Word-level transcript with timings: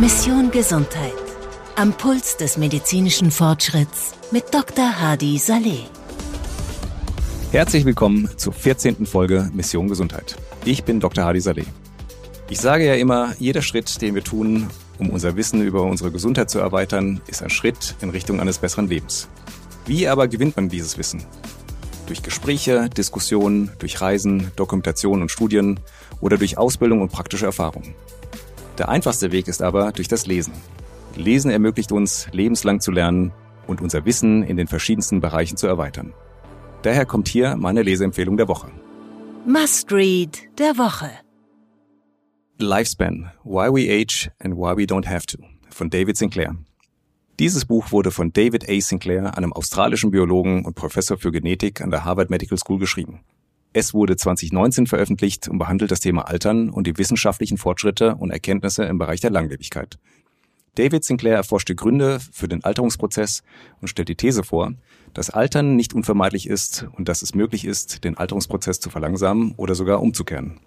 Mission 0.00 0.50
Gesundheit. 0.50 1.12
Am 1.76 1.92
Puls 1.92 2.36
des 2.36 2.56
medizinischen 2.56 3.30
Fortschritts 3.30 4.14
mit 4.32 4.52
Dr. 4.52 5.00
Hadi 5.00 5.38
Saleh. 5.38 5.84
Herzlich 7.52 7.84
willkommen 7.84 8.28
zur 8.36 8.52
14. 8.52 9.06
Folge 9.06 9.50
Mission 9.54 9.88
Gesundheit. 9.88 10.36
Ich 10.64 10.84
bin 10.84 11.00
Dr. 11.00 11.24
Hadi 11.24 11.40
Saleh. 11.40 11.66
Ich 12.50 12.60
sage 12.60 12.86
ja 12.86 12.94
immer, 12.94 13.34
jeder 13.38 13.62
Schritt, 13.62 14.02
den 14.02 14.14
wir 14.14 14.24
tun, 14.24 14.68
um 14.98 15.10
unser 15.10 15.36
Wissen 15.36 15.62
über 15.62 15.82
unsere 15.82 16.10
Gesundheit 16.10 16.50
zu 16.50 16.58
erweitern, 16.58 17.20
ist 17.26 17.42
ein 17.42 17.50
Schritt 17.50 17.94
in 18.00 18.10
Richtung 18.10 18.40
eines 18.40 18.58
besseren 18.58 18.88
Lebens. 18.88 19.28
Wie 19.86 20.08
aber 20.08 20.28
gewinnt 20.28 20.56
man 20.56 20.68
dieses 20.68 20.98
Wissen? 20.98 21.24
Durch 22.06 22.22
Gespräche, 22.22 22.88
Diskussionen, 22.90 23.70
durch 23.78 24.00
Reisen, 24.00 24.52
Dokumentation 24.56 25.22
und 25.22 25.30
Studien 25.30 25.80
oder 26.20 26.36
durch 26.36 26.58
Ausbildung 26.58 27.00
und 27.00 27.10
praktische 27.10 27.46
Erfahrungen. 27.46 27.94
Der 28.78 28.88
einfachste 28.88 29.32
Weg 29.32 29.48
ist 29.48 29.62
aber 29.62 29.92
durch 29.92 30.08
das 30.08 30.26
Lesen. 30.26 30.52
Lesen 31.16 31.50
ermöglicht 31.50 31.92
uns, 31.92 32.28
lebenslang 32.32 32.80
zu 32.80 32.90
lernen 32.90 33.32
und 33.66 33.80
unser 33.80 34.04
Wissen 34.04 34.42
in 34.42 34.56
den 34.56 34.66
verschiedensten 34.66 35.20
Bereichen 35.20 35.56
zu 35.56 35.66
erweitern. 35.66 36.12
Daher 36.82 37.06
kommt 37.06 37.28
hier 37.28 37.56
meine 37.56 37.82
Leseempfehlung 37.82 38.36
der 38.36 38.48
Woche. 38.48 38.70
Must 39.46 39.92
Read 39.92 40.48
der 40.58 40.76
Woche. 40.76 41.10
Lifespan, 42.58 43.30
Why 43.42 43.68
We 43.72 43.90
Age 43.90 44.30
and 44.38 44.54
Why 44.56 44.76
We 44.76 44.84
Don't 44.84 45.06
Have 45.06 45.26
to 45.26 45.38
von 45.70 45.90
David 45.90 46.16
Sinclair. 46.16 46.56
Dieses 47.40 47.64
Buch 47.64 47.90
wurde 47.90 48.12
von 48.12 48.32
David 48.32 48.70
A. 48.70 48.80
Sinclair, 48.80 49.36
einem 49.36 49.52
australischen 49.52 50.12
Biologen 50.12 50.64
und 50.64 50.74
Professor 50.76 51.18
für 51.18 51.32
Genetik 51.32 51.80
an 51.80 51.90
der 51.90 52.04
Harvard 52.04 52.30
Medical 52.30 52.56
School 52.56 52.78
geschrieben. 52.78 53.22
Es 53.72 53.92
wurde 53.92 54.14
2019 54.14 54.86
veröffentlicht 54.86 55.48
und 55.48 55.58
behandelt 55.58 55.90
das 55.90 55.98
Thema 55.98 56.28
Altern 56.28 56.70
und 56.70 56.86
die 56.86 56.96
wissenschaftlichen 56.96 57.58
Fortschritte 57.58 58.14
und 58.14 58.30
Erkenntnisse 58.30 58.84
im 58.84 58.98
Bereich 58.98 59.20
der 59.20 59.30
Langlebigkeit. 59.30 59.98
David 60.76 61.02
Sinclair 61.02 61.34
erforscht 61.34 61.68
die 61.68 61.74
Gründe 61.74 62.20
für 62.20 62.46
den 62.46 62.62
Alterungsprozess 62.62 63.42
und 63.80 63.88
stellt 63.88 64.08
die 64.08 64.16
These 64.16 64.44
vor, 64.44 64.72
dass 65.12 65.30
Altern 65.30 65.74
nicht 65.74 65.92
unvermeidlich 65.92 66.48
ist 66.48 66.86
und 66.92 67.08
dass 67.08 67.22
es 67.22 67.34
möglich 67.34 67.64
ist, 67.64 68.04
den 68.04 68.16
Alterungsprozess 68.16 68.78
zu 68.78 68.90
verlangsamen 68.90 69.54
oder 69.56 69.74
sogar 69.74 70.00
umzukehren. 70.00 70.60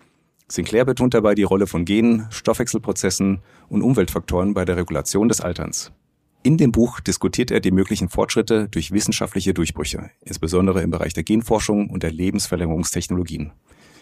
Sinclair 0.49 0.83
betont 0.83 1.13
dabei 1.13 1.33
die 1.33 1.43
Rolle 1.43 1.65
von 1.67 1.85
Genen, 1.85 2.27
Stoffwechselprozessen 2.29 3.39
und 3.69 3.81
Umweltfaktoren 3.81 4.53
bei 4.53 4.65
der 4.65 4.75
Regulation 4.75 5.29
des 5.29 5.39
Alterns. 5.39 5.93
In 6.43 6.57
dem 6.57 6.71
Buch 6.71 6.99
diskutiert 6.99 7.51
er 7.51 7.59
die 7.59 7.71
möglichen 7.71 8.09
Fortschritte 8.09 8.69
durch 8.69 8.91
wissenschaftliche 8.91 9.53
Durchbrüche, 9.53 10.11
insbesondere 10.21 10.81
im 10.81 10.91
Bereich 10.91 11.13
der 11.13 11.23
Genforschung 11.23 11.89
und 11.89 12.03
der 12.03 12.11
Lebensverlängerungstechnologien. 12.11 13.51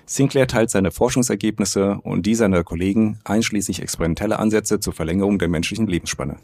Sinclair 0.05 0.47
teilt 0.47 0.69
seine 0.69 0.91
Forschungsergebnisse 0.91 1.99
und 2.03 2.25
die 2.25 2.35
seiner 2.35 2.63
Kollegen 2.63 3.19
einschließlich 3.23 3.81
experimenteller 3.81 4.39
Ansätze 4.39 4.79
zur 4.79 4.93
Verlängerung 4.93 5.39
der 5.39 5.47
menschlichen 5.47 5.87
Lebensspanne. 5.87 6.37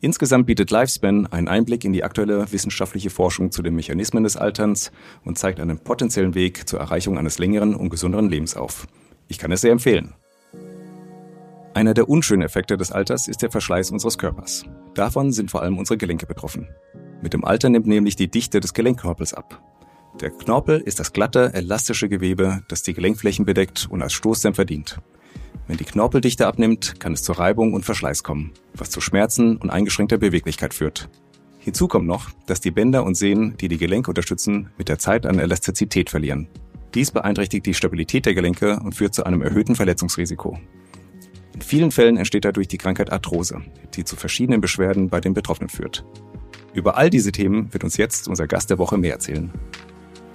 Insgesamt 0.00 0.46
bietet 0.46 0.70
Lifespan 0.70 1.26
einen 1.28 1.48
Einblick 1.48 1.84
in 1.84 1.92
die 1.92 2.04
aktuelle 2.04 2.50
wissenschaftliche 2.50 3.08
Forschung 3.08 3.52
zu 3.52 3.62
den 3.62 3.76
Mechanismen 3.76 4.24
des 4.24 4.36
Alterns 4.36 4.90
und 5.24 5.38
zeigt 5.38 5.60
einen 5.60 5.78
potenziellen 5.78 6.34
Weg 6.34 6.68
zur 6.68 6.80
Erreichung 6.80 7.16
eines 7.16 7.38
längeren 7.38 7.74
und 7.76 7.88
gesünderen 7.88 8.28
Lebens 8.28 8.56
auf. 8.56 8.88
Ich 9.28 9.38
kann 9.38 9.52
es 9.52 9.60
sehr 9.60 9.72
empfehlen. 9.72 10.12
Einer 11.74 11.94
der 11.94 12.08
unschönen 12.08 12.42
Effekte 12.42 12.76
des 12.76 12.92
Alters 12.92 13.28
ist 13.28 13.40
der 13.40 13.50
Verschleiß 13.50 13.90
unseres 13.90 14.18
Körpers. 14.18 14.64
Davon 14.94 15.32
sind 15.32 15.50
vor 15.50 15.62
allem 15.62 15.78
unsere 15.78 15.96
Gelenke 15.96 16.26
betroffen. 16.26 16.68
Mit 17.22 17.32
dem 17.32 17.46
Alter 17.46 17.70
nimmt 17.70 17.86
nämlich 17.86 18.14
die 18.14 18.30
Dichte 18.30 18.60
des 18.60 18.74
Gelenkknorpels 18.74 19.32
ab. 19.32 19.62
Der 20.20 20.30
Knorpel 20.30 20.80
ist 20.80 21.00
das 21.00 21.14
glatte, 21.14 21.54
elastische 21.54 22.10
Gewebe, 22.10 22.60
das 22.68 22.82
die 22.82 22.92
Gelenkflächen 22.92 23.46
bedeckt 23.46 23.88
und 23.90 24.02
als 24.02 24.12
Stoßdämpfer 24.12 24.66
dient. 24.66 25.00
Wenn 25.66 25.78
die 25.78 25.84
Knorpeldichte 25.84 26.46
abnimmt, 26.46 27.00
kann 27.00 27.14
es 27.14 27.22
zur 27.22 27.38
Reibung 27.38 27.72
und 27.72 27.86
Verschleiß 27.86 28.22
kommen, 28.22 28.52
was 28.74 28.90
zu 28.90 29.00
Schmerzen 29.00 29.56
und 29.56 29.70
eingeschränkter 29.70 30.18
Beweglichkeit 30.18 30.74
führt. 30.74 31.08
Hinzu 31.58 31.88
kommt 31.88 32.06
noch, 32.06 32.28
dass 32.46 32.60
die 32.60 32.70
Bänder 32.70 33.04
und 33.04 33.14
Sehnen, 33.14 33.56
die 33.56 33.68
die 33.68 33.78
Gelenke 33.78 34.10
unterstützen, 34.10 34.68
mit 34.76 34.90
der 34.90 34.98
Zeit 34.98 35.24
an 35.24 35.38
Elastizität 35.38 36.10
verlieren. 36.10 36.48
Dies 36.92 37.12
beeinträchtigt 37.12 37.64
die 37.64 37.72
Stabilität 37.72 38.26
der 38.26 38.34
Gelenke 38.34 38.78
und 38.80 38.94
führt 38.94 39.14
zu 39.14 39.24
einem 39.24 39.40
erhöhten 39.40 39.76
Verletzungsrisiko. 39.76 40.58
In 41.54 41.60
vielen 41.60 41.90
Fällen 41.90 42.16
entsteht 42.16 42.44
dadurch 42.44 42.68
die 42.68 42.78
Krankheit 42.78 43.12
Arthrose, 43.12 43.62
die 43.94 44.04
zu 44.04 44.16
verschiedenen 44.16 44.60
Beschwerden 44.60 45.08
bei 45.08 45.20
den 45.20 45.34
Betroffenen 45.34 45.68
führt. 45.68 46.04
Über 46.74 46.96
all 46.96 47.10
diese 47.10 47.32
Themen 47.32 47.72
wird 47.72 47.84
uns 47.84 47.96
jetzt 47.96 48.28
unser 48.28 48.46
Gast 48.46 48.70
der 48.70 48.78
Woche 48.78 48.96
mehr 48.96 49.12
erzählen. 49.12 49.50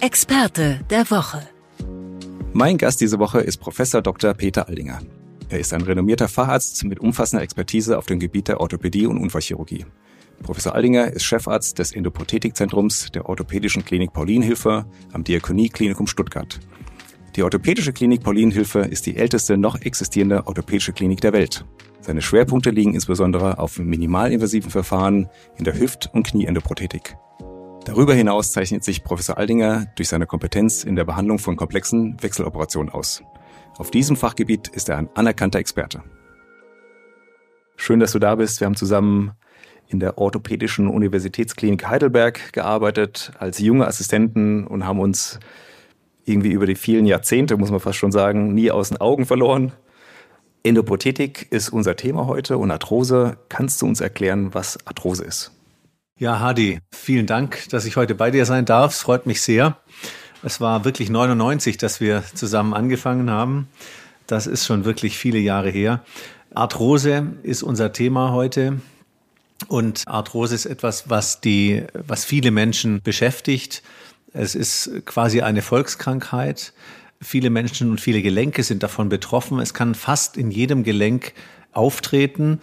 Experte 0.00 0.84
der 0.90 1.10
Woche. 1.10 1.42
Mein 2.52 2.78
Gast 2.78 3.00
diese 3.00 3.18
Woche 3.18 3.40
ist 3.40 3.58
Professor 3.58 4.00
Dr. 4.00 4.32
Peter 4.34 4.68
Aldinger. 4.68 5.00
Er 5.48 5.58
ist 5.58 5.72
ein 5.72 5.82
renommierter 5.82 6.28
Facharzt 6.28 6.84
mit 6.84 7.00
umfassender 7.00 7.42
Expertise 7.42 7.98
auf 7.98 8.06
dem 8.06 8.20
Gebiet 8.20 8.48
der 8.48 8.60
Orthopädie 8.60 9.06
und 9.06 9.18
Unfallchirurgie. 9.18 9.86
Professor 10.42 10.74
Aldinger 10.74 11.12
ist 11.12 11.24
Chefarzt 11.24 11.78
des 11.78 11.92
Endoprothetikzentrums 11.92 13.10
der 13.12 13.28
Orthopädischen 13.28 13.84
Klinik 13.84 14.12
Paulinhilfe 14.12 14.86
am 15.12 15.24
Diakonieklinikum 15.24 16.06
Stuttgart. 16.06 16.60
Die 17.38 17.44
Orthopädische 17.44 17.92
Klinik 17.92 18.24
Paulinhilfe 18.24 18.80
ist 18.80 19.06
die 19.06 19.16
älteste 19.16 19.56
noch 19.56 19.80
existierende 19.80 20.48
orthopädische 20.48 20.92
Klinik 20.92 21.20
der 21.20 21.32
Welt. 21.32 21.64
Seine 22.00 22.20
Schwerpunkte 22.20 22.70
liegen 22.70 22.94
insbesondere 22.94 23.60
auf 23.60 23.78
minimalinvasiven 23.78 24.72
Verfahren 24.72 25.28
in 25.56 25.62
der 25.62 25.78
Hüft- 25.78 26.10
und 26.12 26.26
Knieendoprothetik. 26.26 27.16
Darüber 27.84 28.12
hinaus 28.12 28.50
zeichnet 28.50 28.82
sich 28.82 29.04
Professor 29.04 29.38
Aldinger 29.38 29.86
durch 29.94 30.08
seine 30.08 30.26
Kompetenz 30.26 30.82
in 30.82 30.96
der 30.96 31.04
Behandlung 31.04 31.38
von 31.38 31.54
komplexen 31.54 32.20
Wechseloperationen 32.20 32.92
aus. 32.92 33.22
Auf 33.76 33.92
diesem 33.92 34.16
Fachgebiet 34.16 34.66
ist 34.66 34.88
er 34.88 34.96
ein 34.96 35.08
anerkannter 35.14 35.60
Experte. 35.60 36.02
Schön, 37.76 38.00
dass 38.00 38.10
du 38.10 38.18
da 38.18 38.34
bist. 38.34 38.58
Wir 38.58 38.66
haben 38.66 38.74
zusammen 38.74 39.30
in 39.86 40.00
der 40.00 40.18
Orthopädischen 40.18 40.88
Universitätsklinik 40.88 41.86
Heidelberg 41.86 42.52
gearbeitet 42.52 43.30
als 43.38 43.60
junge 43.60 43.86
Assistenten 43.86 44.66
und 44.66 44.84
haben 44.84 44.98
uns 44.98 45.38
irgendwie 46.28 46.50
über 46.50 46.66
die 46.66 46.74
vielen 46.74 47.06
Jahrzehnte, 47.06 47.56
muss 47.56 47.70
man 47.70 47.80
fast 47.80 47.98
schon 47.98 48.12
sagen, 48.12 48.54
nie 48.54 48.70
aus 48.70 48.90
den 48.90 49.00
Augen 49.00 49.26
verloren. 49.26 49.72
Endoprothetik 50.62 51.46
ist 51.50 51.70
unser 51.70 51.96
Thema 51.96 52.26
heute 52.26 52.58
und 52.58 52.70
Arthrose. 52.70 53.38
Kannst 53.48 53.80
du 53.80 53.86
uns 53.86 54.00
erklären, 54.00 54.52
was 54.54 54.78
Arthrose 54.86 55.24
ist? 55.24 55.52
Ja, 56.18 56.40
Hadi, 56.40 56.80
vielen 56.92 57.26
Dank, 57.26 57.68
dass 57.70 57.84
ich 57.84 57.96
heute 57.96 58.14
bei 58.14 58.30
dir 58.30 58.44
sein 58.44 58.64
darf. 58.64 58.92
Es 58.92 59.00
freut 59.00 59.26
mich 59.26 59.40
sehr. 59.40 59.78
Es 60.42 60.60
war 60.60 60.84
wirklich 60.84 61.10
99, 61.10 61.76
dass 61.78 62.00
wir 62.00 62.24
zusammen 62.34 62.74
angefangen 62.74 63.30
haben. 63.30 63.68
Das 64.26 64.46
ist 64.46 64.66
schon 64.66 64.84
wirklich 64.84 65.16
viele 65.16 65.38
Jahre 65.38 65.70
her. 65.70 66.02
Arthrose 66.54 67.34
ist 67.42 67.62
unser 67.62 67.92
Thema 67.92 68.32
heute. 68.32 68.80
Und 69.66 70.04
Arthrose 70.06 70.54
ist 70.54 70.66
etwas, 70.66 71.08
was 71.10 71.40
die, 71.40 71.84
was 71.94 72.24
viele 72.24 72.50
Menschen 72.50 73.00
beschäftigt. 73.02 73.82
Es 74.32 74.54
ist 74.54 74.90
quasi 75.06 75.40
eine 75.40 75.62
Volkskrankheit. 75.62 76.72
Viele 77.20 77.50
Menschen 77.50 77.90
und 77.90 78.00
viele 78.00 78.22
Gelenke 78.22 78.62
sind 78.62 78.82
davon 78.82 79.08
betroffen. 79.08 79.58
Es 79.60 79.74
kann 79.74 79.94
fast 79.94 80.36
in 80.36 80.50
jedem 80.50 80.84
Gelenk 80.84 81.32
auftreten. 81.72 82.60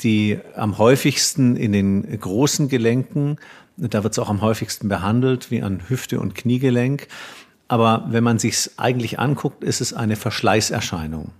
Die 0.00 0.38
am 0.54 0.78
häufigsten 0.78 1.56
in 1.56 1.72
den 1.72 2.20
großen 2.20 2.68
Gelenken. 2.68 3.38
Da 3.76 4.04
wird 4.04 4.12
es 4.12 4.18
auch 4.18 4.28
am 4.28 4.42
häufigsten 4.42 4.88
behandelt, 4.88 5.50
wie 5.50 5.62
an 5.62 5.88
Hüfte 5.88 6.20
und 6.20 6.36
Kniegelenk. 6.36 7.08
Aber 7.66 8.06
wenn 8.08 8.24
man 8.24 8.38
sich 8.38 8.54
es 8.54 8.78
eigentlich 8.78 9.18
anguckt, 9.18 9.64
ist 9.64 9.80
es 9.80 9.92
eine 9.92 10.16
Verschleißerscheinung. 10.16 11.32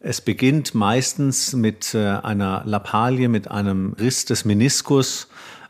Es 0.00 0.20
beginnt 0.20 0.74
meistens 0.74 1.54
mit 1.54 1.94
äh, 1.94 2.06
einer 2.06 2.62
Lappalie, 2.66 3.28
mit 3.28 3.50
einem 3.50 3.94
Riss 3.94 4.26
des 4.26 4.44
Meniskus 4.44 5.28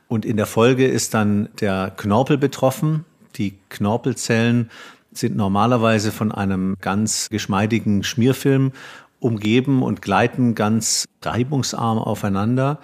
und 0.08 0.24
in 0.24 0.36
der 0.36 0.46
Folge 0.46 0.86
ist 0.86 1.14
dann 1.14 1.48
der 1.60 1.92
Knorpel 1.96 2.38
betroffen. 2.38 3.04
Die 3.36 3.54
Knorpelzellen 3.68 4.70
sind 5.12 5.36
normalerweise 5.36 6.12
von 6.12 6.32
einem 6.32 6.76
ganz 6.80 7.28
geschmeidigen 7.30 8.04
Schmierfilm 8.04 8.72
umgeben 9.20 9.82
und 9.82 10.02
gleiten 10.02 10.54
ganz 10.54 11.06
reibungsarm 11.22 11.98
aufeinander. 11.98 12.78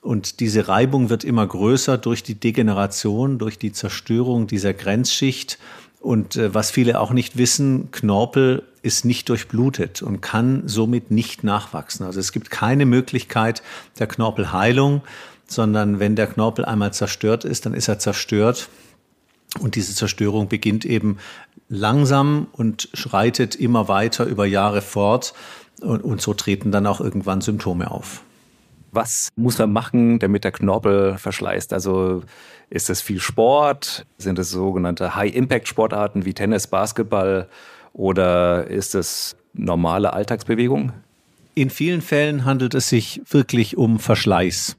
Und 0.00 0.40
diese 0.40 0.68
Reibung 0.68 1.08
wird 1.08 1.24
immer 1.24 1.46
größer 1.46 1.96
durch 1.96 2.22
die 2.22 2.34
Degeneration, 2.34 3.38
durch 3.38 3.58
die 3.58 3.72
Zerstörung 3.72 4.46
dieser 4.46 4.74
Grenzschicht. 4.74 5.58
Und 6.00 6.36
äh, 6.36 6.52
was 6.52 6.70
viele 6.70 7.00
auch 7.00 7.12
nicht 7.12 7.38
wissen, 7.38 7.90
Knorpel 7.90 8.64
ist 8.82 9.06
nicht 9.06 9.30
durchblutet 9.30 10.02
und 10.02 10.20
kann 10.20 10.64
somit 10.66 11.10
nicht 11.10 11.44
nachwachsen. 11.44 12.04
Also 12.04 12.20
es 12.20 12.32
gibt 12.32 12.50
keine 12.50 12.84
Möglichkeit 12.84 13.62
der 13.98 14.06
Knorpelheilung, 14.06 15.00
sondern 15.46 16.00
wenn 16.00 16.16
der 16.16 16.26
Knorpel 16.26 16.66
einmal 16.66 16.92
zerstört 16.92 17.44
ist, 17.46 17.64
dann 17.64 17.72
ist 17.72 17.88
er 17.88 17.98
zerstört 17.98 18.68
und 19.60 19.74
diese 19.74 19.94
Zerstörung 19.94 20.48
beginnt 20.48 20.84
eben 20.84 21.18
langsam 21.68 22.48
und 22.52 22.88
schreitet 22.92 23.54
immer 23.54 23.88
weiter 23.88 24.24
über 24.26 24.46
Jahre 24.46 24.82
fort. 24.82 25.34
Und, 25.80 26.02
und 26.02 26.20
so 26.20 26.34
treten 26.34 26.70
dann 26.70 26.86
auch 26.86 27.00
irgendwann 27.00 27.40
Symptome 27.40 27.90
auf. 27.90 28.22
Was 28.92 29.28
muss 29.34 29.58
man 29.58 29.72
machen, 29.72 30.20
damit 30.20 30.44
der 30.44 30.52
Knorpel 30.52 31.18
verschleißt? 31.18 31.72
Also 31.72 32.22
ist 32.70 32.90
es 32.90 33.00
viel 33.00 33.20
Sport? 33.20 34.06
Sind 34.18 34.38
es 34.38 34.50
sogenannte 34.50 35.16
High-Impact-Sportarten 35.16 36.24
wie 36.24 36.34
Tennis, 36.34 36.68
Basketball? 36.68 37.48
oder 37.94 38.66
ist 38.66 38.94
es 38.94 39.36
normale 39.54 40.12
Alltagsbewegung? 40.12 40.92
In 41.54 41.70
vielen 41.70 42.02
Fällen 42.02 42.44
handelt 42.44 42.74
es 42.74 42.88
sich 42.88 43.22
wirklich 43.30 43.76
um 43.76 44.00
Verschleiß. 44.00 44.76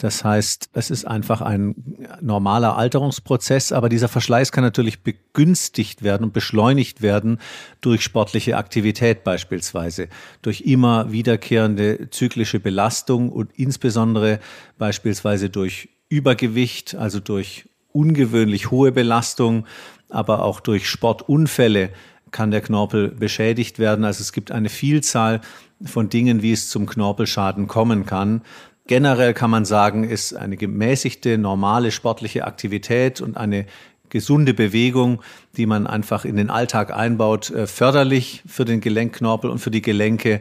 Das 0.00 0.24
heißt, 0.24 0.70
es 0.72 0.90
ist 0.90 1.04
einfach 1.06 1.42
ein 1.42 1.74
normaler 2.22 2.78
Alterungsprozess, 2.78 3.70
aber 3.70 3.90
dieser 3.90 4.08
Verschleiß 4.08 4.50
kann 4.50 4.64
natürlich 4.64 5.02
begünstigt 5.02 6.02
werden 6.02 6.24
und 6.24 6.32
beschleunigt 6.32 7.02
werden 7.02 7.38
durch 7.82 8.02
sportliche 8.02 8.56
Aktivität 8.56 9.24
beispielsweise, 9.24 10.08
durch 10.40 10.62
immer 10.62 11.12
wiederkehrende 11.12 12.08
zyklische 12.08 12.60
Belastung 12.60 13.30
und 13.30 13.50
insbesondere 13.56 14.40
beispielsweise 14.78 15.50
durch 15.50 15.90
Übergewicht, 16.08 16.94
also 16.94 17.20
durch 17.20 17.68
ungewöhnlich 17.92 18.70
hohe 18.70 18.92
Belastung, 18.92 19.66
aber 20.08 20.42
auch 20.42 20.60
durch 20.60 20.88
Sportunfälle 20.88 21.90
kann 22.30 22.50
der 22.50 22.62
Knorpel 22.62 23.08
beschädigt 23.08 23.78
werden. 23.78 24.06
Also 24.06 24.22
es 24.22 24.32
gibt 24.32 24.50
eine 24.50 24.70
Vielzahl 24.70 25.42
von 25.84 26.08
Dingen, 26.08 26.42
wie 26.42 26.52
es 26.52 26.68
zum 26.68 26.86
Knorpelschaden 26.86 27.66
kommen 27.66 28.06
kann. 28.06 28.42
Generell 28.90 29.34
kann 29.34 29.50
man 29.50 29.64
sagen, 29.64 30.02
ist 30.02 30.34
eine 30.34 30.56
gemäßigte, 30.56 31.38
normale 31.38 31.92
sportliche 31.92 32.44
Aktivität 32.44 33.20
und 33.20 33.36
eine 33.36 33.66
gesunde 34.08 34.52
Bewegung, 34.52 35.22
die 35.56 35.66
man 35.66 35.86
einfach 35.86 36.24
in 36.24 36.34
den 36.34 36.50
Alltag 36.50 36.92
einbaut, 36.92 37.50
äh, 37.50 37.68
förderlich 37.68 38.42
für 38.48 38.64
den 38.64 38.80
Gelenkknorpel 38.80 39.48
und 39.48 39.60
für 39.60 39.70
die 39.70 39.80
Gelenke. 39.80 40.40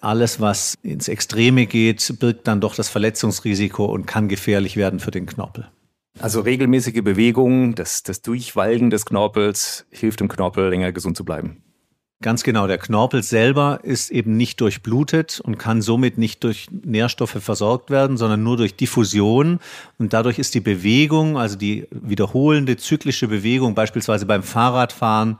Alles, 0.00 0.40
was 0.40 0.76
ins 0.84 1.08
Extreme 1.08 1.66
geht, 1.66 2.20
birgt 2.20 2.46
dann 2.46 2.60
doch 2.60 2.76
das 2.76 2.88
Verletzungsrisiko 2.88 3.86
und 3.86 4.06
kann 4.06 4.28
gefährlich 4.28 4.76
werden 4.76 5.00
für 5.00 5.10
den 5.10 5.26
Knorpel. 5.26 5.66
Also 6.20 6.42
regelmäßige 6.42 7.02
Bewegung, 7.02 7.74
das, 7.74 8.04
das 8.04 8.22
Durchwalgen 8.22 8.90
des 8.90 9.06
Knorpels 9.06 9.86
hilft 9.90 10.20
dem 10.20 10.28
Knorpel 10.28 10.68
länger 10.68 10.92
gesund 10.92 11.16
zu 11.16 11.24
bleiben. 11.24 11.64
Ganz 12.20 12.42
genau, 12.42 12.66
der 12.66 12.78
Knorpel 12.78 13.22
selber 13.22 13.78
ist 13.84 14.10
eben 14.10 14.36
nicht 14.36 14.60
durchblutet 14.60 15.40
und 15.40 15.56
kann 15.56 15.82
somit 15.82 16.18
nicht 16.18 16.42
durch 16.42 16.66
Nährstoffe 16.72 17.38
versorgt 17.40 17.90
werden, 17.90 18.16
sondern 18.16 18.42
nur 18.42 18.56
durch 18.56 18.74
Diffusion. 18.74 19.60
Und 19.98 20.12
dadurch 20.12 20.40
ist 20.40 20.56
die 20.56 20.60
Bewegung, 20.60 21.38
also 21.38 21.56
die 21.56 21.86
wiederholende 21.92 22.76
zyklische 22.76 23.28
Bewegung, 23.28 23.76
beispielsweise 23.76 24.26
beim 24.26 24.42
Fahrradfahren 24.42 25.38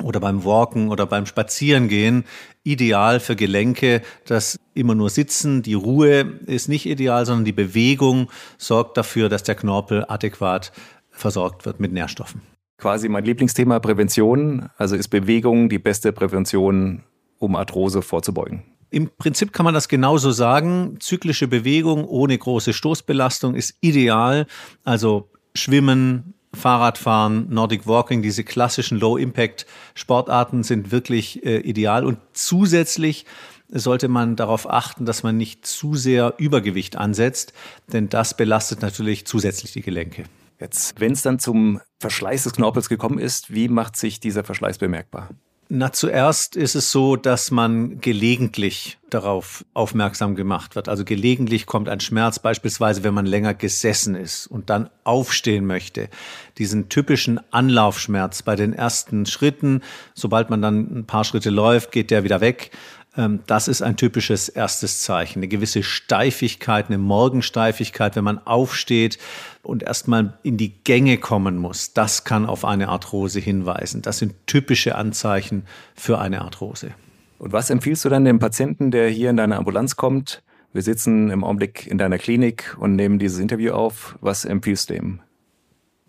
oder 0.00 0.20
beim 0.20 0.44
Walken 0.44 0.88
oder 0.88 1.04
beim 1.04 1.26
Spazierengehen, 1.26 2.26
ideal 2.62 3.18
für 3.18 3.34
Gelenke. 3.34 4.02
Das 4.24 4.60
immer 4.74 4.94
nur 4.94 5.10
Sitzen, 5.10 5.62
die 5.64 5.74
Ruhe 5.74 6.38
ist 6.46 6.68
nicht 6.68 6.86
ideal, 6.86 7.26
sondern 7.26 7.44
die 7.44 7.52
Bewegung 7.52 8.30
sorgt 8.56 8.96
dafür, 8.96 9.28
dass 9.28 9.42
der 9.42 9.56
Knorpel 9.56 10.04
adäquat 10.06 10.70
versorgt 11.10 11.66
wird 11.66 11.80
mit 11.80 11.92
Nährstoffen 11.92 12.51
quasi 12.82 13.08
mein 13.08 13.24
Lieblingsthema 13.24 13.78
Prävention. 13.78 14.68
Also 14.76 14.96
ist 14.96 15.08
Bewegung 15.08 15.68
die 15.68 15.78
beste 15.78 16.12
Prävention, 16.12 17.04
um 17.38 17.54
Arthrose 17.54 18.02
vorzubeugen? 18.02 18.64
Im 18.90 19.08
Prinzip 19.16 19.52
kann 19.52 19.64
man 19.64 19.72
das 19.72 19.88
genauso 19.88 20.32
sagen. 20.32 20.96
Zyklische 20.98 21.46
Bewegung 21.46 22.04
ohne 22.04 22.36
große 22.36 22.72
Stoßbelastung 22.72 23.54
ist 23.54 23.76
ideal. 23.80 24.46
Also 24.82 25.30
Schwimmen, 25.54 26.34
Fahrradfahren, 26.52 27.46
Nordic 27.50 27.86
Walking, 27.86 28.20
diese 28.20 28.42
klassischen 28.42 28.98
Low-Impact-Sportarten 28.98 30.64
sind 30.64 30.90
wirklich 30.90 31.46
äh, 31.46 31.58
ideal. 31.58 32.04
Und 32.04 32.18
zusätzlich 32.32 33.26
sollte 33.68 34.08
man 34.08 34.34
darauf 34.34 34.68
achten, 34.68 35.06
dass 35.06 35.22
man 35.22 35.36
nicht 35.36 35.64
zu 35.66 35.94
sehr 35.94 36.34
Übergewicht 36.36 36.96
ansetzt, 36.96 37.52
denn 37.92 38.08
das 38.08 38.36
belastet 38.36 38.82
natürlich 38.82 39.24
zusätzlich 39.24 39.72
die 39.72 39.82
Gelenke. 39.82 40.24
Jetzt, 40.62 41.00
wenn 41.00 41.10
es 41.10 41.22
dann 41.22 41.40
zum 41.40 41.80
Verschleiß 41.98 42.44
des 42.44 42.52
Knorpels 42.52 42.88
gekommen 42.88 43.18
ist, 43.18 43.52
wie 43.52 43.66
macht 43.66 43.96
sich 43.96 44.20
dieser 44.20 44.44
Verschleiß 44.44 44.78
bemerkbar? 44.78 45.28
Na, 45.68 45.90
zuerst 45.90 46.54
ist 46.54 46.76
es 46.76 46.92
so, 46.92 47.16
dass 47.16 47.50
man 47.50 48.00
gelegentlich 48.00 48.98
darauf 49.10 49.64
aufmerksam 49.74 50.36
gemacht 50.36 50.76
wird. 50.76 50.88
Also 50.88 51.04
gelegentlich 51.04 51.66
kommt 51.66 51.88
ein 51.88 51.98
Schmerz, 51.98 52.38
beispielsweise 52.38 53.02
wenn 53.02 53.14
man 53.14 53.26
länger 53.26 53.54
gesessen 53.54 54.14
ist 54.14 54.46
und 54.46 54.70
dann 54.70 54.88
aufstehen 55.02 55.66
möchte. 55.66 56.10
Diesen 56.58 56.88
typischen 56.88 57.40
Anlaufschmerz 57.52 58.42
bei 58.42 58.54
den 58.54 58.72
ersten 58.72 59.26
Schritten, 59.26 59.80
sobald 60.14 60.48
man 60.48 60.62
dann 60.62 60.98
ein 60.98 61.06
paar 61.06 61.24
Schritte 61.24 61.50
läuft, 61.50 61.90
geht 61.90 62.12
der 62.12 62.22
wieder 62.22 62.40
weg. 62.40 62.70
Ähm, 63.16 63.40
das 63.46 63.68
ist 63.68 63.82
ein 63.82 63.96
typisches 63.96 64.48
erstes 64.48 65.02
Zeichen. 65.02 65.40
Eine 65.40 65.48
gewisse 65.48 65.82
Steifigkeit, 65.82 66.86
eine 66.88 66.98
Morgensteifigkeit, 66.98 68.16
wenn 68.16 68.24
man 68.24 68.38
aufsteht 68.46 69.18
und 69.62 69.82
erstmal 69.82 70.38
in 70.42 70.56
die 70.56 70.72
Gänge 70.84 71.18
kommen 71.18 71.58
muss. 71.58 71.92
Das 71.92 72.24
kann 72.24 72.46
auf 72.46 72.64
eine 72.64 72.88
Arthrose 72.88 73.40
hinweisen. 73.40 74.02
Das 74.02 74.18
sind 74.18 74.34
typische 74.46 74.94
Anzeichen 74.94 75.64
für 75.94 76.18
eine 76.18 76.42
Arthrose. 76.42 76.92
Und 77.38 77.52
was 77.52 77.70
empfiehlst 77.70 78.04
du 78.04 78.08
dann 78.08 78.24
dem 78.24 78.38
Patienten, 78.38 78.90
der 78.90 79.08
hier 79.08 79.30
in 79.30 79.36
deine 79.36 79.56
Ambulanz 79.56 79.96
kommt? 79.96 80.42
Wir 80.72 80.82
sitzen 80.82 81.28
im 81.30 81.44
Augenblick 81.44 81.86
in 81.86 81.98
deiner 81.98 82.16
Klinik 82.16 82.76
und 82.78 82.96
nehmen 82.96 83.18
dieses 83.18 83.40
Interview 83.40 83.72
auf. 83.72 84.16
Was 84.20 84.44
empfiehlst 84.44 84.88
du 84.88 84.94
ihm? 84.94 85.20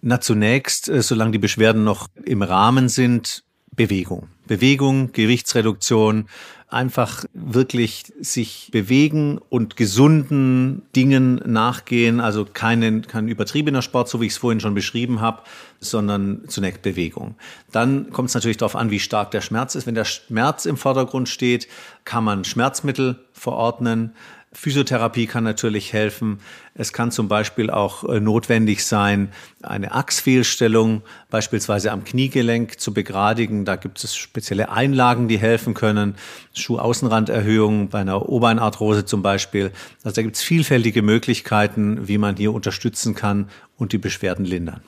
Na, 0.02 0.22
zunächst, 0.22 0.90
äh, 0.90 1.02
solange 1.02 1.32
die 1.32 1.40
Beschwerden 1.40 1.84
noch 1.84 2.08
im 2.24 2.42
Rahmen 2.42 2.88
sind, 2.88 3.44
Bewegung. 3.76 4.28
Bewegung, 4.48 5.12
Gewichtsreduktion, 5.12 6.28
einfach 6.74 7.26
wirklich 7.34 8.12
sich 8.20 8.70
bewegen 8.72 9.40
und 9.50 9.78
gesunden 9.78 10.82
Dingen 10.96 11.36
nachgehen. 11.46 12.20
Also 12.20 12.46
keinen, 12.46 13.08
kein 13.08 13.28
übertriebener 13.28 13.82
Sport, 13.82 14.10
so 14.10 14.20
wie 14.20 14.26
ich 14.26 14.34
es 14.34 14.38
vorhin 14.38 14.60
schon 14.60 14.74
beschrieben 14.74 15.22
habe, 15.22 15.44
sondern 15.80 16.44
zunächst 16.48 16.82
Bewegung. 16.82 17.36
Dann 17.72 18.10
kommt 18.12 18.30
es 18.30 18.36
natürlich 18.36 18.58
darauf 18.58 18.76
an, 18.76 18.92
wie 18.92 19.00
stark 19.00 19.32
der 19.32 19.42
Schmerz 19.42 19.76
ist. 19.76 19.88
Wenn 19.88 19.96
der 19.96 20.06
Schmerz 20.06 20.66
im 20.66 20.78
Vordergrund 20.78 21.30
steht, 21.30 21.68
kann 22.06 22.24
man 22.24 22.44
Schmerzmittel 22.44 23.20
verordnen. 23.34 24.14
Physiotherapie 24.54 25.28
kann 25.28 25.44
natürlich 25.44 25.94
helfen. 25.94 26.40
Es 26.76 26.94
kann 26.94 27.12
zum 27.12 27.28
Beispiel 27.28 27.70
auch 27.70 28.04
äh, 28.04 28.20
notwendig 28.20 28.86
sein, 28.86 29.30
eine 29.62 29.94
Achsfehlstellung 29.94 31.02
beispielsweise 31.30 31.92
am 31.92 32.04
Kniegelenk 32.04 32.80
zu 32.80 32.94
begradigen. 32.94 33.66
Da 33.66 33.76
gibt 33.76 34.04
es 34.04 34.16
spezielle 34.16 34.72
Einlagen, 34.72 35.28
die 35.28 35.38
helfen 35.38 35.74
können. 35.74 36.16
Schuhaußenranderhöhung 36.54 37.90
bei 37.90 38.00
einer 38.00 38.30
Obeinarthrose 38.30 39.06
zum 39.06 39.22
Beispiel. 39.22 39.72
Also 40.04 40.16
da 40.16 40.22
gibt 40.22 40.36
es 40.36 40.44
vielfältige 40.44 41.02
Möglichkeiten, 41.02 42.08
wie 42.08 42.18
man 42.18 42.36
hier 42.36 42.54
unterstützen 42.54 43.16
kann 43.16 43.50
und 43.78 43.92
die 43.92 43.98
Beschwerden 43.98 44.46
lindern. 44.46 44.82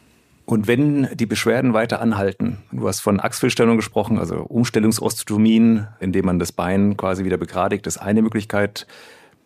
Und 0.46 0.68
wenn 0.68 1.10
die 1.16 1.26
Beschwerden 1.26 1.74
weiter 1.74 2.02
anhalten, 2.02 2.60
du 2.72 2.88
hast 2.88 3.00
von 3.00 3.20
Achsfehlstellung 3.20 3.78
gesprochen, 3.78 4.20
also 4.20 4.36
Umstellungsosteotomien, 4.42 5.88
indem 6.00 6.26
man 6.26 6.38
das 6.38 6.52
Bein 6.52 6.98
quasi 6.98 7.26
wieder 7.26 7.38
begradigt, 7.38 7.88
ist 7.88 7.98
eine 7.98 8.22
Möglichkeit. 8.22 8.86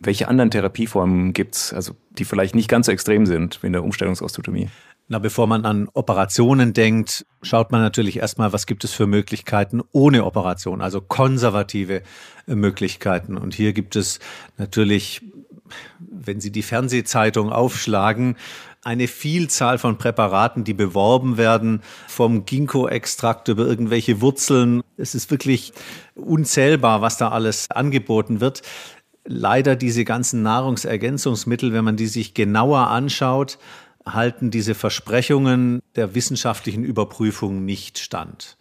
Welche 0.00 0.28
anderen 0.28 0.50
Therapieformen 0.50 1.34
gibt 1.34 1.56
es, 1.56 1.74
also 1.74 1.94
die 2.10 2.24
vielleicht 2.24 2.54
nicht 2.54 2.68
ganz 2.68 2.86
so 2.86 2.92
extrem 2.92 3.26
sind 3.26 3.62
wie 3.62 3.66
in 3.66 3.74
der 3.74 3.84
Umstellungsosteotomie? 3.84 4.70
Na, 5.08 5.18
bevor 5.18 5.46
man 5.46 5.66
an 5.66 5.88
Operationen 5.92 6.72
denkt, 6.72 7.26
schaut 7.42 7.70
man 7.70 7.82
natürlich 7.82 8.18
erstmal, 8.18 8.52
was 8.52 8.66
gibt 8.66 8.84
es 8.84 8.92
für 8.92 9.06
Möglichkeiten 9.06 9.82
ohne 9.92 10.24
Operation, 10.24 10.80
also 10.80 11.00
konservative 11.00 12.02
äh, 12.46 12.54
Möglichkeiten. 12.54 13.36
Und 13.36 13.52
hier 13.52 13.72
gibt 13.72 13.94
es 13.94 14.20
natürlich, 14.56 15.20
wenn 15.98 16.40
Sie 16.40 16.52
die 16.52 16.62
Fernsehzeitung 16.62 17.52
aufschlagen, 17.52 18.36
eine 18.82 19.08
Vielzahl 19.08 19.76
von 19.76 19.98
Präparaten, 19.98 20.64
die 20.64 20.72
beworben 20.74 21.36
werden, 21.36 21.82
vom 22.08 22.46
Ginkgo-Extrakt 22.46 23.48
über 23.48 23.66
irgendwelche 23.66 24.22
Wurzeln. 24.22 24.82
Es 24.96 25.14
ist 25.14 25.30
wirklich 25.30 25.72
unzählbar, 26.14 27.02
was 27.02 27.18
da 27.18 27.28
alles 27.28 27.70
angeboten 27.70 28.40
wird 28.40 28.62
leider 29.24 29.76
diese 29.76 30.04
ganzen 30.04 30.42
Nahrungsergänzungsmittel, 30.42 31.72
wenn 31.72 31.84
man 31.84 31.96
die 31.96 32.06
sich 32.06 32.34
genauer 32.34 32.88
anschaut, 32.88 33.58
halten 34.06 34.50
diese 34.50 34.74
Versprechungen 34.74 35.80
der 35.96 36.14
wissenschaftlichen 36.14 36.84
Überprüfung 36.84 37.64
nicht 37.64 37.98
stand. 37.98 38.56